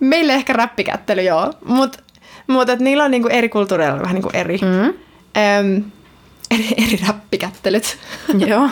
meille 0.00 0.34
ehkä 0.34 0.52
räppikättely 0.52 1.22
joo, 1.22 1.52
mutta 1.64 2.04
mutta 2.46 2.76
niillä 2.76 3.04
on 3.04 3.10
niinku 3.10 3.28
eri 3.28 3.48
kulttuureilla 3.48 4.00
vähän 4.00 4.14
niinku 4.14 4.30
eri, 4.32 4.58
mm. 4.62 4.84
äm, 4.84 5.84
eri, 6.50 6.68
eri 6.76 7.00
räppikättelyt. 7.06 7.98
Joo. 8.46 8.68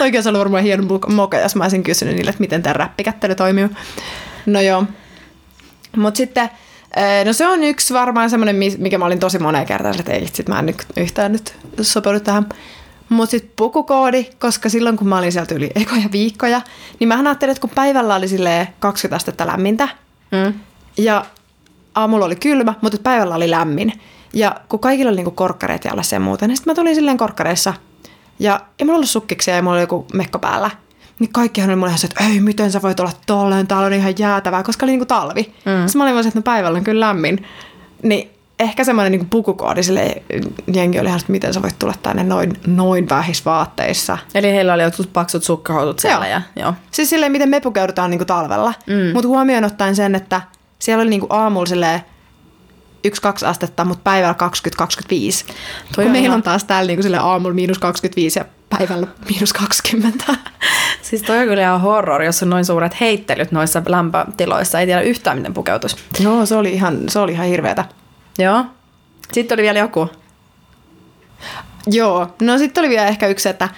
Olisi 0.00 0.28
ollut 0.28 0.38
varmaan 0.38 0.62
hieno 0.62 1.00
moka, 1.08 1.38
jos 1.38 1.56
mä 1.56 1.64
olisin 1.64 1.82
kysynyt 1.82 2.14
niille, 2.14 2.30
että 2.30 2.40
miten 2.40 2.62
tämä 2.62 2.72
räppikättely 2.72 3.34
toimii. 3.34 3.68
No 4.46 4.60
joo. 4.60 4.84
Mutta 5.96 6.18
sitten, 6.18 6.50
no 7.24 7.32
se 7.32 7.46
on 7.46 7.62
yksi 7.64 7.94
varmaan 7.94 8.30
semmoinen, 8.30 8.56
mikä 8.78 8.98
mä 8.98 9.04
olin 9.04 9.20
tosi 9.20 9.38
moneen 9.38 9.66
kertaan, 9.66 10.00
että 10.00 10.12
ei, 10.12 10.26
sit 10.32 10.48
mä 10.48 10.58
en 10.58 10.66
nyt 10.66 10.86
yhtään 10.96 11.32
nyt 11.32 11.54
sopeudu 11.80 12.20
tähän. 12.20 12.46
Mutta 13.08 13.30
sitten 13.30 13.52
pukukoodi, 13.56 14.26
koska 14.38 14.68
silloin 14.68 14.96
kun 14.96 15.08
mä 15.08 15.18
olin 15.18 15.32
sieltä 15.32 15.54
yli 15.54 15.70
ekoja 15.74 16.08
viikkoja, 16.12 16.60
niin 17.00 17.08
mä 17.08 17.18
ajattelin, 17.24 17.50
että 17.50 17.60
kun 17.60 17.70
päivällä 17.70 18.14
oli 18.14 18.26
20 18.78 19.16
astetta 19.16 19.46
lämmintä, 19.46 19.88
mm. 20.32 20.54
ja 20.96 21.24
aamulla 21.94 22.26
oli 22.26 22.36
kylmä, 22.36 22.74
mutta 22.80 22.98
päivällä 23.02 23.34
oli 23.34 23.50
lämmin. 23.50 23.92
Ja 24.32 24.56
kun 24.68 24.80
kaikilla 24.80 25.08
oli 25.08 25.16
niinku 25.16 25.30
korkkareet 25.30 25.84
jalassa 25.84 26.16
ja 26.16 26.20
muuta, 26.20 26.46
niin 26.46 26.56
sitten 26.56 26.70
mä 26.70 26.74
tulin 26.74 26.94
silleen 26.94 27.16
korkkareissa. 27.16 27.74
Ja 28.38 28.60
ei 28.78 28.84
mulla 28.84 28.96
ollut 28.96 29.10
sukkiksia 29.10 29.56
ja 29.56 29.62
mulla 29.62 29.74
oli 29.74 29.82
joku 29.82 30.06
mekko 30.12 30.38
päällä. 30.38 30.70
Niin 31.18 31.32
kaikkihan 31.32 31.70
oli 31.70 31.76
mulle 31.76 31.92
että 32.04 32.24
ei, 32.24 32.40
miten 32.40 32.72
sä 32.72 32.82
voit 32.82 33.00
olla 33.00 33.12
tolleen, 33.26 33.66
täällä 33.66 33.86
on 33.86 33.92
ihan 33.92 34.14
jäätävää, 34.18 34.62
koska 34.62 34.86
oli 34.86 34.92
niinku 34.92 35.06
talvi. 35.06 35.42
Mm. 35.42 35.86
Sitten 35.86 35.98
mä 35.98 36.04
olin 36.04 36.14
vaan 36.14 36.26
että 36.26 36.38
no 36.38 36.42
päivällä 36.42 36.76
on 36.76 36.84
kyllä 36.84 37.06
lämmin. 37.06 37.46
Niin 38.02 38.30
ehkä 38.60 38.84
semmoinen 38.84 39.12
niin 39.12 39.28
pukukoodi 39.30 39.82
sille 39.82 40.22
jengi 40.74 41.00
oli 41.00 41.08
ihan, 41.08 41.20
että 41.20 41.32
miten 41.32 41.54
sä 41.54 41.62
voit 41.62 41.78
tulla 41.78 41.94
tänne 42.02 42.22
noin, 42.22 42.52
noin 42.66 43.08
vähissä 43.08 43.44
vaatteissa. 43.44 44.18
Eli 44.34 44.52
heillä 44.52 44.74
oli 44.74 44.82
jotkut 44.82 45.12
paksut 45.12 45.44
sukkahousut 45.44 45.98
siellä. 45.98 46.28
Joo. 46.28 46.34
Ja, 46.34 46.62
joo. 46.62 46.74
Siis 46.90 47.10
silleen, 47.10 47.32
miten 47.32 47.48
me 47.48 47.60
pukeudutaan 47.60 48.10
niin 48.10 48.18
kuin 48.18 48.26
talvella. 48.26 48.74
Mm. 48.86 49.12
Mutta 49.12 49.28
huomioon 49.28 49.64
ottaen 49.64 49.96
sen, 49.96 50.14
että 50.14 50.40
siellä 50.78 51.02
oli 51.02 51.10
niinku 51.10 51.26
aamulla 51.30 51.66
silleen 51.66 52.00
yksi-kaksi 53.04 53.46
astetta, 53.46 53.84
mutta 53.84 54.02
päivällä 54.04 54.34
20-25. 55.50 55.54
Toi 55.94 56.04
meillä 56.04 56.18
ihan... 56.18 56.34
on 56.34 56.42
taas 56.42 56.64
täällä 56.64 57.02
sille 57.02 57.18
aamulla 57.18 57.54
miinus 57.54 57.78
25 57.78 58.38
ja 58.38 58.44
päivällä 58.78 59.06
miinus 59.30 59.52
20. 59.52 60.24
Siis 61.02 61.22
toi 61.22 61.38
on 61.38 61.44
kyllä 61.46 61.62
ihan 61.62 61.80
horror, 61.80 62.22
jos 62.22 62.42
on 62.42 62.50
noin 62.50 62.64
suuret 62.64 63.00
heittelyt 63.00 63.52
noissa 63.52 63.82
lämpötiloissa. 63.86 64.80
Ei 64.80 64.86
tiedä 64.86 65.00
yhtään, 65.00 65.36
miten 65.36 65.54
pukeutuisi. 65.54 65.96
Joo, 66.20 66.46
se 66.46 66.56
oli 66.56 66.72
ihan, 66.72 66.98
se 67.08 67.18
oli 67.18 67.32
ihan 67.32 67.46
hirveetä. 67.46 67.84
Joo. 68.38 68.64
Sitten 69.32 69.56
oli 69.56 69.62
vielä 69.62 69.78
joku. 69.78 70.08
Joo. 71.86 72.34
No 72.42 72.58
sitten 72.58 72.82
oli 72.82 72.88
vielä 72.88 73.06
ehkä 73.06 73.26
yksi, 73.26 73.48
että 73.48 73.68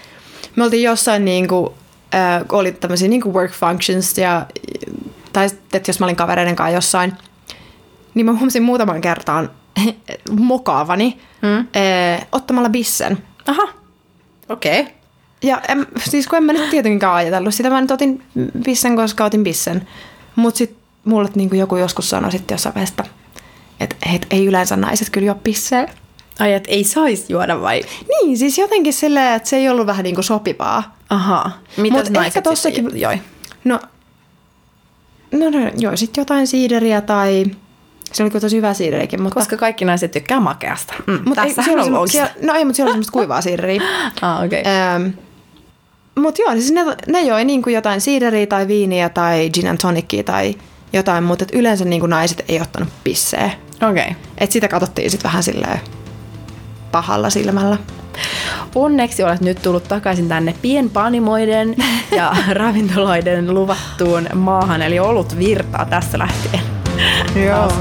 me 0.57 0.65
oltiin 0.65 0.83
jossain 0.83 1.25
niinku, 1.25 1.75
äh, 2.15 2.45
oli 2.53 2.73
tämmöisiä 2.73 3.09
niinku 3.09 3.35
work 3.35 3.53
functions 3.53 4.19
ja 4.19 4.47
tai 5.33 5.47
että 5.73 5.89
jos 5.89 6.01
mä 6.01 6.07
olin 6.07 6.17
kavereiden 6.17 6.57
kanssa 6.57 6.75
jossain, 6.75 7.13
niin 8.14 8.27
mä 8.27 8.33
huomasin 8.33 8.62
muutaman 8.62 9.00
kertaan 9.00 9.50
mokaavani 10.31 11.18
hmm. 11.42 11.66
eh, 11.81 12.27
ottamalla 12.33 12.68
bissen. 12.68 13.18
Aha, 13.46 13.68
okei. 14.48 14.81
Okay. 14.81 14.92
Ja 15.42 15.61
en, 15.68 15.87
siis 15.98 16.27
kun 16.27 16.37
en 16.37 16.44
mä 16.44 16.53
nyt 16.53 16.70
tietenkään 16.70 17.14
ajatellut 17.14 17.55
sitä, 17.55 17.70
mä 17.70 17.81
nyt 17.81 17.90
otin 17.90 18.22
bissen, 18.64 18.96
koska 18.96 19.24
otin 19.24 19.44
bissen. 19.44 19.88
Mutta 20.37 20.59
sitten 20.59 20.79
mulle 21.05 21.29
niin 21.35 21.57
joku 21.57 21.77
joskus 21.77 22.11
sanoi 22.11 22.33
sitten 22.33 22.55
jossain 22.55 22.74
vaiheessa, 22.74 23.05
että 23.81 23.96
et, 24.14 24.27
ei 24.31 24.46
yleensä 24.46 24.77
naiset 24.77 25.11
kyllä 25.11 25.27
juo 25.27 25.35
pisseä. 25.35 25.88
Ai, 26.38 26.53
että 26.53 26.70
ei 26.70 26.85
saisi 26.85 27.24
juoda 27.29 27.61
vai? 27.61 27.83
Niin, 28.09 28.38
siis 28.38 28.59
jotenkin 28.59 28.92
silleen, 28.92 29.35
että 29.35 29.48
se 29.48 29.57
ei 29.57 29.68
ollut 29.68 29.87
vähän 29.87 30.03
niin 30.03 30.14
kuin 30.14 30.24
sopivaa. 30.24 30.96
Aha. 31.11 31.50
Mitä 31.77 31.96
Mut 31.96 32.11
naiset 32.11 32.27
ehkä 32.27 32.42
tossakin, 32.42 33.00
joi? 33.00 33.18
No 33.64 33.81
No, 35.35 35.50
no 35.50 35.70
joo, 35.79 35.96
sitten 35.96 36.22
jotain 36.22 36.46
siideriä 36.46 37.00
tai... 37.00 37.44
Se 38.14 38.22
oli 38.22 38.31
tosi 38.31 38.57
hyvä 38.57 38.74
siiderikin, 38.74 39.22
mutta... 39.22 39.40
Koska 39.40 39.57
kaikki 39.57 39.85
naiset 39.85 40.11
tykkää 40.11 40.40
makeasta. 40.40 40.94
Mm, 41.07 41.20
mutta 41.24 41.42
tässä 41.55 41.72
on, 41.72 41.94
on 41.94 42.09
siellä, 42.09 42.31
No 42.42 42.55
ei, 42.55 42.64
mutta 42.64 42.77
siellä 42.77 42.88
on 42.88 42.92
semmoista 42.92 43.12
kuivaa 43.12 43.40
siideriä. 43.40 43.83
ah, 44.22 44.44
okei. 44.44 44.61
Okay. 44.61 44.72
Ähm, 44.72 45.07
mutta 46.18 46.42
joo, 46.42 46.53
siis 46.53 46.72
ne, 46.72 46.85
ne 47.07 47.22
joi 47.22 47.44
niin 47.44 47.62
kuin 47.62 47.74
jotain 47.74 48.00
siideriä 48.00 48.46
tai 48.46 48.68
viiniä 48.68 49.09
tai 49.09 49.50
gin 49.50 49.68
and 49.68 49.79
tonicia 49.79 50.22
tai 50.22 50.55
jotain, 50.92 51.24
mutta 51.24 51.44
yleensä 51.53 51.85
niin 51.85 52.00
kuin 52.00 52.11
naiset 52.11 52.44
ei 52.48 52.61
ottanut 52.61 52.88
pisseä. 53.05 53.50
Okei. 53.90 54.05
Okay. 54.05 54.14
Et 54.38 54.53
sitä 54.53 54.68
katsottiin 54.68 55.11
sitten 55.11 55.29
vähän 55.29 55.42
silleen 55.42 55.81
pahalla 56.92 57.31
silmällä. 57.31 57.79
Onneksi 58.74 59.22
olet 59.22 59.40
nyt 59.40 59.62
tullut 59.62 59.88
takaisin 59.88 60.29
tänne 60.29 60.55
pienpanimoiden 60.62 61.77
ja 62.11 62.37
ravintoloiden 62.53 63.55
luvattuun 63.55 64.29
maahan, 64.35 64.83
eli 64.83 64.98
ollut 64.98 65.38
virtaa 65.38 65.85
tästä 65.85 66.18
lähtien. 66.18 66.62
Joo. 67.46 67.72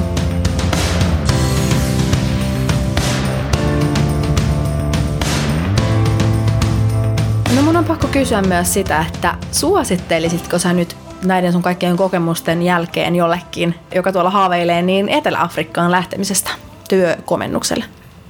Pakko 7.94 8.08
kysyä 8.08 8.42
myös 8.42 8.74
sitä, 8.74 9.06
että 9.14 9.36
suosittelisitko 9.52 10.60
sä 10.60 10.74
nyt 10.74 10.98
näiden 11.26 11.52
sun 11.52 11.62
kaikkien 11.62 11.98
kokemusten 11.98 12.62
jälkeen 12.62 13.16
jollekin, 13.16 13.76
joka 13.96 14.12
tuolla 14.12 14.30
haaveilee, 14.30 14.82
niin 14.82 15.10
Etelä-Afrikkaan 15.10 15.92
lähtemisestä 15.92 16.52
työkomennukselle? 16.90 17.86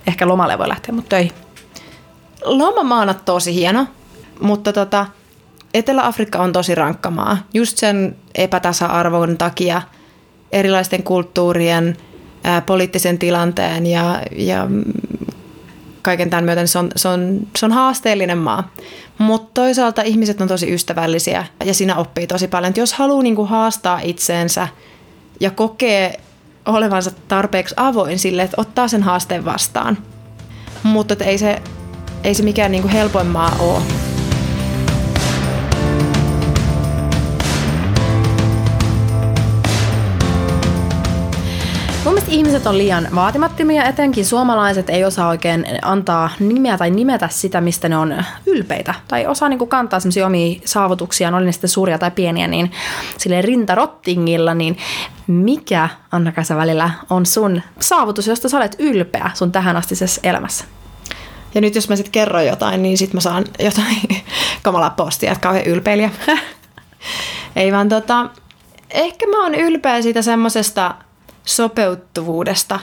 Ehkä 0.08 0.28
lomalle 0.28 0.58
voi 0.58 0.68
lähteä, 0.68 0.96
mutta 0.96 1.10
töihin. 1.10 1.32
Lomamaa 2.44 3.02
on 3.02 3.16
tosi 3.26 3.54
hieno, 3.54 3.88
mutta 4.42 4.74
tota, 4.74 5.06
Etelä-Afrikka 5.74 6.40
on 6.40 6.54
tosi 6.54 6.76
rankka 6.76 7.12
maa. 7.12 7.38
Just 7.54 7.78
sen 7.78 8.16
epätasa-arvon 8.36 9.38
takia, 9.38 9.82
erilaisten 10.52 11.04
kulttuurien, 11.04 11.98
ää, 12.44 12.62
poliittisen 12.62 13.20
tilanteen 13.20 13.86
ja, 13.86 14.22
ja 14.36 14.68
kaiken 16.04 16.30
tämän 16.30 16.44
myötä 16.44 16.66
se 16.66 16.80
on, 16.80 16.92
se 16.96 17.08
on, 17.08 17.48
se 17.58 17.66
on 17.66 17.72
haasteellinen 17.72 18.38
maa. 18.38 18.72
Mutta 19.18 19.52
toisaalta 19.54 20.02
ihmiset 20.02 20.42
on 20.42 20.48
tosi 20.48 20.74
ystävällisiä 20.74 21.46
ja 21.66 21.74
siinä 21.74 21.96
oppii 21.96 22.28
tosi 22.28 22.48
paljon. 22.48 22.70
Et 22.70 22.78
jos 22.78 22.94
haluaa 22.94 23.24
niinku 23.24 23.46
haastaa 23.46 24.00
itseensä 24.04 24.68
ja 25.40 25.52
kokee 25.52 26.20
olevansa 26.66 27.12
tarpeeksi 27.28 27.76
avoin 27.78 28.20
sille, 28.20 28.42
että 28.42 28.62
ottaa 28.62 28.88
sen 28.88 29.04
haasteen 29.04 29.46
vastaan. 29.46 29.98
Mutta 30.84 31.16
ei 31.24 31.38
se, 31.38 31.62
ei 32.24 32.34
se 32.34 32.44
mikään 32.44 32.72
niinku 32.72 32.90
helpoin 32.94 33.28
maa 33.28 33.56
ole. 33.60 34.13
Mun 42.14 42.18
mielestä 42.18 42.36
ihmiset 42.36 42.68
on 42.68 42.78
liian 42.78 43.08
vaatimattomia, 43.16 43.86
etenkin 43.86 44.26
suomalaiset 44.26 44.90
ei 44.90 45.06
osaa 45.06 45.28
oikein 45.28 45.66
antaa 45.82 46.30
nimeä 46.40 46.78
tai 46.78 46.92
nimetä 46.92 47.28
sitä, 47.28 47.62
mistä 47.62 47.90
ne 47.90 47.98
on 47.98 48.24
ylpeitä. 48.46 48.96
Tai 49.08 49.28
osaa 49.28 49.50
niin 49.50 49.68
kantaa 49.68 50.00
semmoisia 50.00 50.26
omia 50.26 50.60
saavutuksia, 50.66 51.36
oli 51.38 51.46
ne 51.46 51.52
sitten 51.52 51.70
suuria 51.70 52.00
tai 52.00 52.12
pieniä, 52.12 52.48
niin 52.48 52.72
sille 53.18 53.42
rintarottingilla, 53.42 54.54
niin 54.54 54.78
mikä 55.28 55.90
anna 56.12 56.34
välillä 56.56 56.90
on 57.10 57.26
sun 57.26 57.62
saavutus, 57.80 58.28
josta 58.28 58.50
sä 58.50 58.58
olet 58.58 58.76
ylpeä 58.80 59.32
sun 59.34 59.52
tähän 59.52 59.76
astisessa 59.76 60.22
elämässä? 60.24 60.66
Ja 61.56 61.62
nyt 61.62 61.76
jos 61.76 61.90
mä 61.90 61.96
sitten 61.96 62.12
kerron 62.12 62.46
jotain, 62.46 62.84
niin 62.84 62.98
sitten 62.98 63.18
mä 63.18 63.22
saan 63.22 63.44
jotain 63.70 64.24
kamalaa 64.62 64.90
postia, 64.90 65.32
että 65.32 65.42
kauhean 65.42 65.66
ylpeilijä. 65.66 66.10
Ei 67.56 67.72
vaan 67.72 67.90
tota, 67.90 68.30
ehkä 68.90 69.28
mä 69.28 69.44
oon 69.44 69.56
ylpeä 69.56 70.02
siitä 70.02 70.22
semmosesta 70.22 70.96
sopeutuvuudesta. 71.46 72.80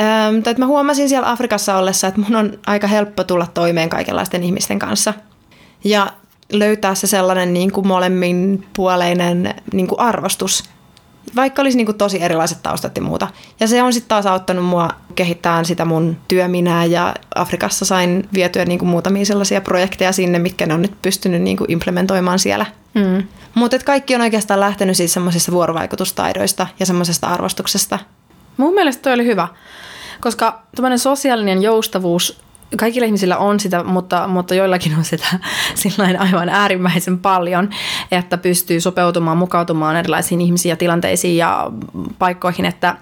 Öm, 0.00 0.42
tai 0.42 0.54
mä 0.58 0.66
huomasin 0.66 1.08
siellä 1.08 1.30
Afrikassa 1.30 1.76
ollessa, 1.76 2.06
että 2.06 2.20
mun 2.20 2.36
on 2.36 2.58
aika 2.66 2.86
helppo 2.86 3.24
tulla 3.24 3.46
toimeen 3.54 3.88
kaikenlaisten 3.88 4.42
ihmisten 4.42 4.78
kanssa. 4.78 5.14
Ja 5.84 6.12
löytää 6.52 6.94
se 6.94 7.06
sellainen 7.06 7.54
niin 7.54 7.72
kuin 7.72 7.86
molemmin 7.86 8.66
puoleinen 8.76 9.54
niin 9.72 9.86
kuin 9.86 10.00
arvostus, 10.00 10.64
vaikka 11.36 11.62
olisi 11.62 11.76
niin 11.76 11.86
kuin 11.86 11.98
tosi 11.98 12.22
erilaiset 12.22 12.62
taustat 12.62 12.96
ja 12.96 13.02
muuta. 13.02 13.28
Ja 13.60 13.68
se 13.68 13.82
on 13.82 13.92
sitten 13.92 14.08
taas 14.08 14.26
auttanut 14.26 14.64
mua 14.64 14.90
kehittämään 15.14 15.64
sitä 15.64 15.84
mun 15.84 16.16
työminää 16.28 16.84
ja 16.84 17.14
Afrikassa 17.34 17.84
sain 17.84 18.28
vietyä 18.34 18.64
niin 18.64 18.78
kuin 18.78 18.88
muutamia 18.88 19.24
sellaisia 19.24 19.60
projekteja 19.60 20.12
sinne, 20.12 20.38
mitkä 20.38 20.66
ne 20.66 20.74
on 20.74 20.82
nyt 20.82 21.02
pystynyt 21.02 21.42
niin 21.42 21.56
kuin 21.56 21.70
implementoimaan 21.70 22.38
siellä. 22.38 22.66
Mm. 22.94 23.22
Mutta 23.54 23.78
kaikki 23.78 24.14
on 24.14 24.20
oikeastaan 24.20 24.60
lähtenyt 24.60 24.96
siis 24.96 25.12
semmoisista 25.12 25.52
vuorovaikutustaidoista 25.52 26.66
ja 26.80 26.86
semmoisesta 26.86 27.26
arvostuksesta. 27.26 27.98
Mun 28.56 28.74
mielestä 28.74 29.02
toi 29.02 29.12
oli 29.12 29.24
hyvä, 29.24 29.48
koska 30.20 30.62
tämmöinen 30.76 30.98
sosiaalinen 30.98 31.62
joustavuus 31.62 32.40
kaikilla 32.76 33.06
ihmisillä 33.06 33.36
on 33.36 33.60
sitä, 33.60 33.84
mutta, 33.84 34.28
mutta 34.28 34.54
joillakin 34.54 34.96
on 34.96 35.04
sitä 35.04 35.26
sillain 35.74 36.20
aivan 36.20 36.48
äärimmäisen 36.48 37.18
paljon, 37.18 37.70
että 38.12 38.38
pystyy 38.38 38.80
sopeutumaan, 38.80 39.38
mukautumaan 39.38 39.96
erilaisiin 39.96 40.40
ihmisiin 40.40 40.70
ja 40.70 40.76
tilanteisiin 40.76 41.36
ja 41.36 41.70
paikkoihin, 42.18 42.66
että 42.66 42.96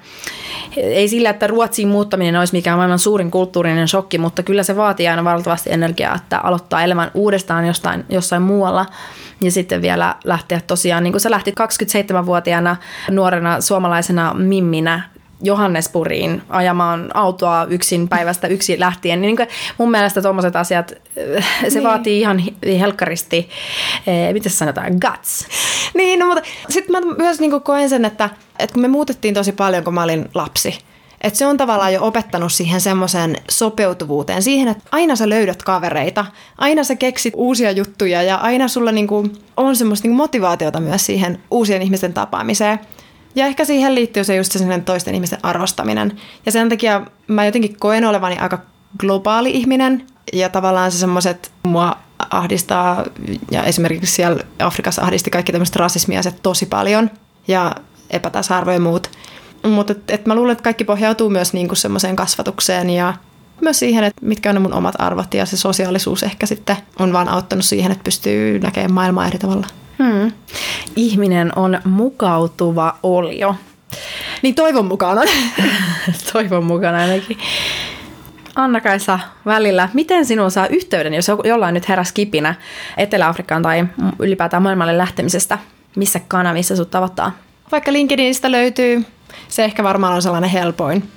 ei 0.76 1.08
sillä, 1.08 1.30
että 1.30 1.46
Ruotsiin 1.46 1.88
muuttaminen 1.88 2.36
olisi 2.36 2.52
mikään 2.52 2.78
maailman 2.78 2.98
suurin 2.98 3.30
kulttuurinen 3.30 3.88
shokki, 3.88 4.18
mutta 4.18 4.42
kyllä 4.42 4.62
se 4.62 4.76
vaatii 4.76 5.08
aina 5.08 5.24
valtavasti 5.24 5.72
energiaa, 5.72 6.14
että 6.14 6.38
aloittaa 6.38 6.82
elämän 6.82 7.10
uudestaan 7.14 7.66
jostain, 7.66 8.04
jossain 8.08 8.42
muualla. 8.42 8.86
Ja 9.40 9.50
sitten 9.50 9.82
vielä 9.82 10.14
lähteä 10.24 10.60
tosiaan, 10.66 11.02
niin 11.02 11.12
kuin 11.12 11.20
sä 11.20 11.30
lähtit 11.30 11.54
27-vuotiaana 11.60 12.76
nuorena 13.10 13.60
suomalaisena 13.60 14.34
mimminä 14.34 15.12
Johannesburiin 15.42 16.42
ajamaan 16.48 17.10
autoa 17.14 17.66
yksin 17.70 18.08
päivästä 18.08 18.46
yksi 18.46 18.80
lähtien. 18.80 19.20
Niin, 19.20 19.36
niin 19.36 19.48
mun 19.78 19.90
mielestä 19.90 20.22
tuommoiset 20.22 20.56
asiat, 20.56 20.92
se 21.68 21.74
niin. 21.74 21.82
vaatii 21.82 22.20
ihan 22.20 22.42
helkkaristi, 22.80 23.48
eh, 24.06 24.32
miten 24.32 24.52
sanotaan, 24.52 24.92
guts. 24.92 25.46
Niin, 25.94 26.18
no, 26.18 26.26
mutta 26.26 26.42
sitten 26.68 26.92
mä 26.92 27.14
myös 27.18 27.40
niin 27.40 27.62
koen 27.62 27.88
sen, 27.88 28.04
että, 28.04 28.30
että 28.58 28.72
kun 28.74 28.82
me 28.82 28.88
muutettiin 28.88 29.34
tosi 29.34 29.52
paljon, 29.52 29.84
kun 29.84 29.94
mä 29.94 30.02
olin 30.02 30.28
lapsi, 30.34 30.78
että 31.22 31.38
se 31.38 31.46
on 31.46 31.56
tavallaan 31.56 31.92
jo 31.92 32.06
opettanut 32.06 32.52
siihen 32.52 32.80
semmoiseen 32.80 33.36
sopeutuvuuteen, 33.50 34.42
siihen, 34.42 34.68
että 34.68 34.84
aina 34.92 35.16
sä 35.16 35.28
löydät 35.28 35.62
kavereita, 35.62 36.26
aina 36.58 36.84
sä 36.84 36.96
keksit 36.96 37.34
uusia 37.36 37.70
juttuja 37.70 38.22
ja 38.22 38.36
aina 38.36 38.68
sulla 38.68 38.92
niinku 38.92 39.28
on 39.56 39.76
semmoista 39.76 40.08
niinku 40.08 40.16
motivaatiota 40.16 40.80
myös 40.80 41.06
siihen 41.06 41.42
uusien 41.50 41.82
ihmisten 41.82 42.12
tapaamiseen. 42.12 42.78
Ja 43.34 43.46
ehkä 43.46 43.64
siihen 43.64 43.94
liittyy 43.94 44.24
se 44.24 44.36
just 44.36 44.52
se 44.52 44.80
toisten 44.84 45.14
ihmisten 45.14 45.38
arvostaminen. 45.42 46.20
Ja 46.46 46.52
sen 46.52 46.68
takia 46.68 47.06
mä 47.26 47.44
jotenkin 47.44 47.76
koen 47.78 48.04
olevani 48.04 48.38
aika 48.38 48.58
globaali 48.98 49.50
ihminen 49.50 50.06
ja 50.32 50.48
tavallaan 50.48 50.92
se 50.92 50.98
semmoiset 50.98 51.52
mua 51.62 51.96
ahdistaa 52.30 53.04
ja 53.50 53.64
esimerkiksi 53.64 54.14
siellä 54.14 54.42
Afrikassa 54.58 55.02
ahdisti 55.02 55.30
kaikki 55.30 55.52
tämmöiset 55.52 55.76
rasismiaiset 55.76 56.42
tosi 56.42 56.66
paljon 56.66 57.10
ja 57.48 57.74
epätasa-arvo 58.10 58.70
ja 58.70 58.80
muut. 58.80 59.10
Mutta 59.66 59.92
et, 59.92 60.10
et 60.10 60.26
mä 60.26 60.34
luulen, 60.34 60.52
että 60.52 60.62
kaikki 60.62 60.84
pohjautuu 60.84 61.30
myös 61.30 61.52
niinku 61.52 61.74
semmoiseen 61.74 62.16
kasvatukseen 62.16 62.90
ja 62.90 63.14
myös 63.60 63.78
siihen, 63.78 64.04
että 64.04 64.26
mitkä 64.26 64.48
on 64.48 64.54
ne 64.54 64.60
mun 64.60 64.74
omat 64.74 64.94
arvot 64.98 65.34
ja 65.34 65.46
se 65.46 65.56
sosiaalisuus 65.56 66.22
ehkä 66.22 66.46
sitten 66.46 66.76
on 66.98 67.12
vaan 67.12 67.28
auttanut 67.28 67.64
siihen, 67.64 67.92
että 67.92 68.04
pystyy 68.04 68.58
näkemään 68.58 68.94
maailmaa 68.94 69.26
eri 69.26 69.38
tavalla. 69.38 69.66
Hmm. 69.98 70.32
Ihminen 70.96 71.52
on 71.58 71.80
mukautuva 71.84 72.98
olio. 73.02 73.54
Niin 74.42 74.54
toivon 74.54 74.84
mukaan 74.84 75.18
on. 75.18 75.26
toivon 76.32 76.64
mukaan 76.64 76.94
ainakin. 76.94 77.38
Anna-Kaisa 78.56 79.18
välillä, 79.46 79.88
miten 79.94 80.26
sinun 80.26 80.50
saa 80.50 80.66
yhteyden, 80.66 81.14
jos 81.14 81.26
jollain 81.44 81.74
nyt 81.74 81.88
heräs 81.88 82.12
kipinä 82.12 82.54
Etelä-Afrikkaan 82.96 83.62
tai 83.62 83.86
ylipäätään 84.18 84.62
maailmalle 84.62 84.98
lähtemisestä? 84.98 85.58
Missä 85.96 86.20
kanavissa 86.28 86.76
sut 86.76 86.90
tavoittaa? 86.90 87.32
Vaikka 87.72 87.92
LinkedInistä 87.92 88.50
löytyy. 88.50 89.04
Se 89.48 89.64
ehkä 89.64 89.84
varmaan 89.84 90.14
on 90.14 90.22
sellainen 90.22 90.50
helpoin, 90.50 91.08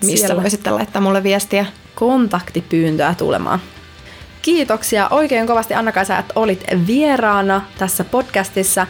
missä 0.00 0.26
Siellä. 0.26 0.42
voisitte 0.42 0.70
laittaa 0.70 1.02
mulle 1.02 1.22
viestiä. 1.22 1.66
Kontaktipyyntöä 1.94 3.14
tulemaan. 3.18 3.60
Kiitoksia 4.50 5.08
oikein 5.10 5.46
kovasti 5.46 5.74
Anna-Kaisa, 5.74 6.18
että 6.18 6.32
olit 6.36 6.64
vieraana 6.86 7.62
tässä 7.78 8.04
podcastissa. 8.04 8.86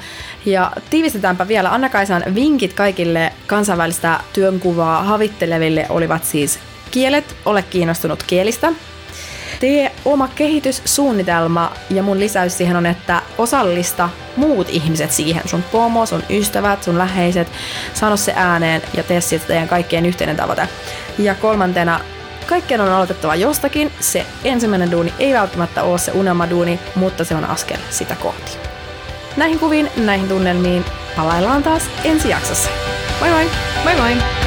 Ja 0.46 0.72
tiivistetäänpä 0.90 1.48
vielä 1.48 1.72
Anna-Kaisan 1.72 2.24
vinkit 2.34 2.72
kaikille 2.72 3.32
kansainvälistä 3.46 4.20
työnkuvaa 4.32 5.02
havitteleville 5.02 5.86
olivat 5.88 6.24
siis 6.24 6.58
kielet, 6.90 7.36
ole 7.44 7.62
kiinnostunut 7.62 8.22
kielistä. 8.22 8.72
Tee 9.60 9.92
oma 10.04 10.28
kehityssuunnitelma 10.28 11.72
ja 11.90 12.02
mun 12.02 12.20
lisäys 12.20 12.58
siihen 12.58 12.76
on, 12.76 12.86
että 12.86 13.22
osallista 13.38 14.08
muut 14.36 14.68
ihmiset 14.70 15.12
siihen. 15.12 15.42
Sun 15.48 15.62
pomo, 15.62 16.06
sun 16.06 16.22
ystävät, 16.30 16.82
sun 16.82 16.98
läheiset. 16.98 17.48
Sano 17.94 18.16
se 18.16 18.32
ääneen 18.36 18.82
ja 18.94 19.02
tee 19.02 19.20
siitä 19.20 19.46
teidän 19.46 19.68
kaikkien 19.68 20.06
yhteinen 20.06 20.36
tavoite. 20.36 20.68
Ja 21.18 21.34
kolmantena 21.34 22.00
Kaikkien 22.50 22.80
on 22.80 22.88
aloitettava 22.88 23.34
jostakin. 23.34 23.92
Se 24.00 24.26
ensimmäinen 24.44 24.90
duuni 24.90 25.14
ei 25.18 25.34
välttämättä 25.34 25.82
ole 25.82 25.98
se 25.98 26.12
unelmaduuni, 26.12 26.80
mutta 26.94 27.24
se 27.24 27.34
on 27.34 27.44
askel 27.44 27.78
sitä 27.90 28.16
kohti. 28.16 28.58
Näihin 29.36 29.58
kuviin, 29.58 29.90
näihin 29.96 30.28
tunnelmiin 30.28 30.84
palaillaan 31.16 31.62
taas 31.62 31.82
ensi 32.04 32.28
jaksossa. 32.28 32.70
Moi 33.20 33.30
moi! 33.30 33.50
Moi 33.84 33.96
moi! 33.96 34.39